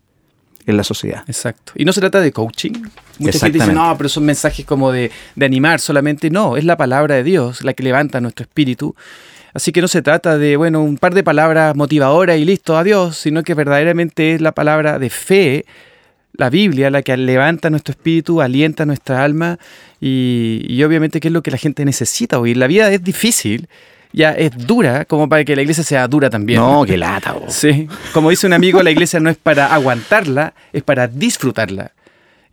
en 0.67 0.77
la 0.77 0.85
sociedad. 0.85 1.23
Exacto. 1.27 1.73
Y 1.77 1.85
no 1.85 1.93
se 1.93 2.01
trata 2.01 2.21
de 2.21 2.33
coaching. 2.33 2.73
Mucha 3.19 3.39
gente 3.39 3.59
dice, 3.59 3.73
no, 3.73 3.95
pero 3.97 4.09
son 4.09 4.25
mensajes 4.25 4.65
como 4.65 4.91
de, 4.91 5.11
de 5.35 5.47
animar 5.47 5.81
solamente. 5.81 6.31
No, 6.31 6.57
es 6.57 6.65
la 6.65 6.77
palabra 6.77 7.15
de 7.15 7.23
Dios 7.23 7.63
la 7.63 7.75
que 7.75 7.83
levanta 7.83 8.21
nuestro 8.21 8.45
espíritu. 8.45 8.95
Así 9.55 9.73
que 9.73 9.81
no 9.81 9.89
se 9.89 10.03
trata 10.03 10.37
de, 10.37 10.57
bueno, 10.57 10.83
un 10.83 10.99
par 10.99 11.15
de 11.15 11.23
palabras 11.23 11.75
motivadoras 11.75 12.37
y 12.37 12.45
listo, 12.45 12.77
adiós, 12.77 13.17
sino 13.17 13.43
que 13.43 13.55
verdaderamente 13.55 14.35
es 14.35 14.41
la 14.41 14.53
palabra 14.53 14.99
de 14.99 15.09
fe, 15.09 15.65
la 16.35 16.51
Biblia, 16.51 16.91
la 16.91 17.01
que 17.01 17.17
levanta 17.17 17.71
nuestro 17.71 17.93
espíritu, 17.93 18.43
alienta 18.43 18.85
nuestra 18.85 19.25
alma 19.25 19.59
y, 19.99 20.67
y 20.69 20.83
obviamente 20.85 21.21
que 21.21 21.29
es 21.29 21.33
lo 21.33 21.43
que 21.43 21.51
la 21.51 21.57
gente 21.57 21.87
necesita 21.87 22.39
oír. 22.39 22.59
La 22.59 22.67
vida 22.67 22.93
es 22.93 23.03
difícil, 23.03 23.69
ya 24.13 24.33
es 24.33 24.51
dura, 24.57 25.05
como 25.05 25.29
para 25.29 25.45
que 25.45 25.57
la 25.57 25.63
iglesia 25.63 25.85
sea 25.85 26.07
dura 26.09 26.31
también. 26.31 26.61
No, 26.61 26.85
qué 26.85 26.97
lata. 26.97 27.33
bo. 27.33 27.47
Sí, 27.49 27.89
como 28.13 28.31
dice 28.31 28.47
un 28.47 28.53
amigo, 28.53 28.83
la 28.83 28.91
iglesia 28.91 29.21
no 29.21 29.31
es 29.31 29.37
para 29.37 29.75
aguantarla, 29.75 30.55
es 30.73 30.83
para 30.83 31.07
disfrutarla. 31.07 31.93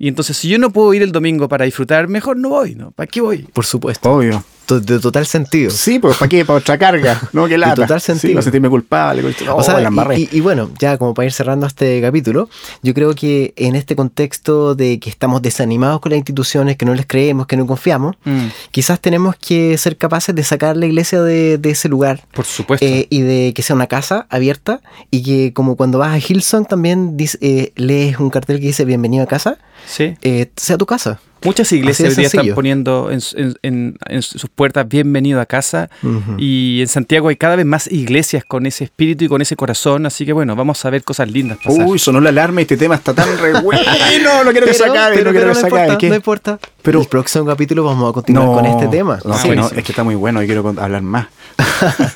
Y 0.03 0.09
entonces, 0.09 0.35
si 0.35 0.49
yo 0.49 0.57
no 0.59 0.69
puedo 0.71 0.93
ir 0.93 1.01
el 1.01 1.13
domingo 1.13 1.47
para 1.47 1.63
disfrutar, 1.63 2.09
mejor 2.09 2.35
no 2.35 2.49
voy, 2.49 2.75
¿no? 2.75 2.91
¿Para 2.91 3.07
qué 3.07 3.21
voy? 3.21 3.43
Por 3.53 3.65
supuesto. 3.65 4.11
Obvio. 4.11 4.43
To- 4.65 4.79
De 4.81 4.99
total 4.99 5.25
sentido. 5.25 5.71
Sí, 5.71 5.99
pues 5.99 6.17
¿para 6.17 6.27
qué? 6.29 6.43
Para 6.45 6.59
otra 6.59 6.77
carga. 6.77 7.21
No, 7.33 7.47
qué 7.47 7.57
lata. 7.57 7.75
total 7.75 7.99
sentido. 8.01 8.29
Sí, 8.29 8.33
para 8.33 8.41
sentirme 8.43 8.69
culpable. 8.69 9.23
Oh, 9.49 9.55
O 9.55 9.63
sea, 9.63 9.79
la 9.79 9.87
embarré. 9.89 10.19
y, 10.19 10.23
y- 10.23 10.37
y 10.37 10.39
bueno, 10.41 10.69
ya 10.79 10.97
como 10.97 11.13
para 11.13 11.25
ir 11.25 11.31
cerrando 11.31 11.67
este 11.67 12.01
capítulo, 12.01 12.49
yo 12.81 12.93
creo 12.93 13.13
que 13.15 13.53
en 13.57 13.75
este 13.75 13.95
contexto 13.95 14.75
de 14.75 14.99
que 14.99 15.09
estamos 15.09 15.41
desanimados 15.41 15.99
con 16.01 16.09
las 16.11 16.17
instituciones, 16.17 16.75
que 16.77 16.85
no 16.85 16.93
les 16.95 17.05
creemos, 17.05 17.47
que 17.47 17.55
no 17.57 17.65
confiamos, 17.67 18.15
Mm, 18.25 18.47
quizás 18.71 18.99
tenemos 19.01 19.35
que 19.37 19.77
ser 19.77 19.97
capaces 19.97 20.33
de 20.35 20.43
sacar 20.43 20.75
la 20.77 20.85
iglesia 20.85 21.21
de, 21.21 21.57
de 21.57 21.69
ese 21.69 21.87
lugar. 21.89 22.21
por 22.33 22.45
supuesto. 22.45 22.85
eh, 22.85 23.07
y 23.09 23.21
de 23.21 23.53
que 23.55 23.61
sea 23.63 23.75
una 23.75 23.87
casa 23.87 24.27
abierta 24.29 24.81
y 25.11 25.23
que 25.23 25.53
como 25.53 25.75
cuando 25.77 25.97
vas 25.97 26.11
a 26.13 26.19
Hillsong 26.19 26.65
también 26.67 27.15
dice- 27.17 27.37
eh, 27.41 27.71
lees 27.75 28.17
un 28.19 28.29
cartel 28.29 28.59
que 28.59 28.67
dice 28.67 28.85
bienvenido 28.85 29.23
a 29.23 29.27
casa, 29.27 29.57
sí. 29.85 30.17
eh, 30.21 30.51
sea 30.55 30.77
tu 30.77 30.85
casa. 30.85 31.19
Muchas 31.43 31.71
iglesias 31.71 32.09
hoy 32.09 32.15
día 32.15 32.27
están 32.27 32.47
poniendo 32.55 33.11
en, 33.11 33.21
su- 33.21 33.37
en- 33.37 33.55
en- 33.63 33.97
en 34.07 34.21
sus 34.21 34.47
puertas 34.49 34.87
bienvenido 34.87 35.41
a 35.41 35.45
casa. 35.45 35.89
Ujú. 36.01 36.35
Y 36.37 36.79
en 36.81 36.87
Santiago 36.87 37.27
hay 37.29 37.35
cada 37.35 37.55
vez 37.55 37.65
más 37.65 37.91
iglesias 37.91 38.43
con 38.45 38.65
ese 38.65 38.85
espíritu 38.85 39.25
y 39.25 39.27
con 39.27 39.41
ese 39.41 39.55
corazón. 39.55 40.05
Así 40.05 40.25
que 40.25 40.33
bueno, 40.33 40.55
vamos 40.55 40.83
a 40.85 40.89
ver 40.89 41.03
cosas 41.03 41.29
lindas 41.29 41.57
pasar. 41.63 41.85
Uy, 41.85 41.99
sonó 41.99 42.21
la 42.21 42.29
alarma 42.29 42.61
y 42.61 42.63
este 42.63 42.77
tema 42.77 42.95
está 42.95 43.13
tan 43.13 43.37
re 43.37 43.59
bueno. 43.61 43.81
No 44.45 44.51
quiero 44.51 44.67
que 44.67 44.73
se 44.73 44.83
Pero- 44.83 44.93
acabe, 44.93 45.15
pero- 45.15 45.31
no 45.31 45.37
quiero 45.37 45.53
que 45.53 45.59
se 45.59 45.67
acabe. 45.67 46.09
no 46.09 46.15
importa. 46.15 46.59
Pero- 46.81 47.01
el 47.01 47.07
próximo 47.07 47.45
capítulo 47.45 47.83
vamos 47.83 48.09
a 48.09 48.13
continuar 48.13 48.47
con 48.47 48.65
este 48.65 48.87
tema. 48.87 49.19
No, 49.25 49.37
Sí, 49.37 49.49
no, 49.49 49.67
es 49.67 49.83
que 49.83 49.91
está 49.91 50.03
muy 50.03 50.15
bueno 50.15 50.41
y 50.41 50.45
quiero 50.45 50.67
hablar 50.77 51.01
más. 51.01 51.27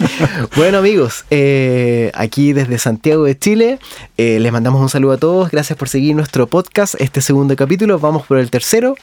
Bueno 0.56 0.80
amigos, 0.80 1.26
eh, 1.30 2.12
aquí 2.16 2.54
desde 2.54 2.78
Santiago 2.80 3.26
de 3.26 3.38
Chile, 3.38 3.80
eh, 4.18 4.40
les 4.40 4.52
mandamos 4.52 4.82
un 4.82 4.90
saludo 4.90 5.12
a 5.14 5.18
todos, 5.18 5.52
gracias 5.52 5.78
por 5.78 5.90
seguir 5.90 6.16
nuestro 6.16 6.48
podcast, 6.48 6.96
este 7.00 7.22
segundo 7.22 7.56
capítulo, 7.56 8.00
vamos 8.00 8.26
por 8.26 8.38
el 8.40 8.50
tercero. 8.50 8.96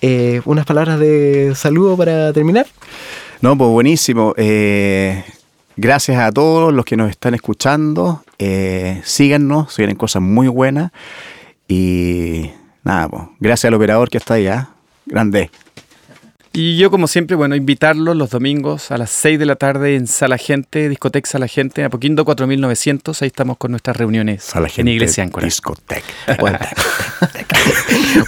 Eh, 0.00 0.40
unas 0.44 0.66
palabras 0.66 0.98
de 0.98 1.54
saludo 1.54 1.96
para 1.96 2.32
terminar. 2.32 2.66
No, 3.40 3.56
pues 3.56 3.70
buenísimo. 3.70 4.34
Eh, 4.36 5.24
gracias 5.76 6.18
a 6.18 6.32
todos 6.32 6.72
los 6.72 6.84
que 6.84 6.96
nos 6.96 7.10
están 7.10 7.34
escuchando. 7.34 8.22
Eh, 8.38 9.00
síganos, 9.04 9.72
se 9.72 9.94
cosas 9.94 10.22
muy 10.22 10.48
buenas. 10.48 10.92
Y 11.68 12.50
nada, 12.84 13.08
pues 13.08 13.22
gracias 13.40 13.68
al 13.68 13.74
operador 13.74 14.10
que 14.10 14.18
está 14.18 14.34
allá. 14.34 14.70
Grande. 15.06 15.50
Y 16.58 16.78
yo, 16.78 16.90
como 16.90 17.06
siempre, 17.06 17.36
bueno, 17.36 17.54
invitarlos 17.54 18.16
los 18.16 18.30
domingos 18.30 18.90
a 18.90 18.96
las 18.96 19.10
6 19.10 19.38
de 19.38 19.44
la 19.44 19.56
tarde 19.56 19.94
en 19.94 20.06
Sala 20.06 20.38
Gente, 20.38 20.88
Discoteca 20.88 21.28
Sala 21.28 21.48
Gente, 21.48 21.84
Apoquindo 21.84 22.24
4900. 22.24 23.20
Ahí 23.20 23.26
estamos 23.26 23.58
con 23.58 23.72
nuestras 23.72 23.94
reuniones 23.98 24.56
A 24.56 24.60
la 24.60 24.68
gente 24.68 24.80
en 24.90 24.96
Iglesia 24.96 25.22
Áncora. 25.22 25.44
Discoteca. 25.44 26.00
Bueno. 26.40 26.58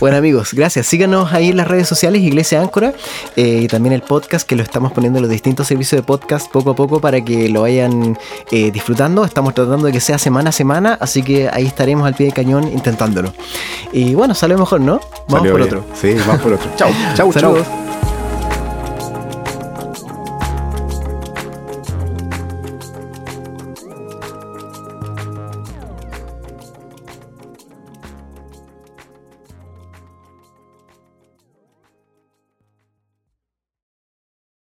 Bueno, 0.00 0.18
amigos, 0.18 0.52
gracias. 0.52 0.86
Síganos 0.86 1.32
ahí 1.32 1.48
en 1.48 1.56
las 1.56 1.66
redes 1.66 1.88
sociales, 1.88 2.20
Iglesia 2.20 2.60
Áncora, 2.60 2.92
eh, 3.36 3.60
y 3.62 3.66
también 3.68 3.94
el 3.94 4.02
podcast 4.02 4.46
que 4.46 4.56
lo 4.56 4.62
estamos 4.62 4.92
poniendo 4.92 5.18
en 5.18 5.22
los 5.22 5.30
distintos 5.30 5.66
servicios 5.66 5.98
de 5.98 6.06
podcast 6.06 6.52
poco 6.52 6.70
a 6.70 6.76
poco 6.76 7.00
para 7.00 7.24
que 7.24 7.48
lo 7.48 7.62
vayan 7.62 8.18
eh, 8.50 8.70
disfrutando. 8.70 9.24
Estamos 9.24 9.54
tratando 9.54 9.86
de 9.86 9.92
que 9.92 10.00
sea 10.00 10.18
semana 10.18 10.50
a 10.50 10.52
semana, 10.52 10.98
así 11.00 11.22
que 11.22 11.48
ahí 11.50 11.64
estaremos 11.64 12.06
al 12.06 12.14
pie 12.14 12.26
del 12.26 12.34
cañón 12.34 12.68
intentándolo. 12.68 13.32
Y 13.92 14.14
bueno, 14.14 14.34
sale 14.34 14.54
mejor, 14.56 14.82
¿no? 14.82 15.00
Vamos 15.28 15.48
Salió 15.48 15.52
por 15.52 15.60
bien. 15.62 15.74
otro. 15.74 15.86
Sí, 15.94 16.14
vamos 16.26 16.42
por 16.42 16.52
otro. 16.52 16.70
Chau, 16.76 16.90
chau, 17.14 17.32
chau. 17.32 17.32
Saludos. 17.32 17.88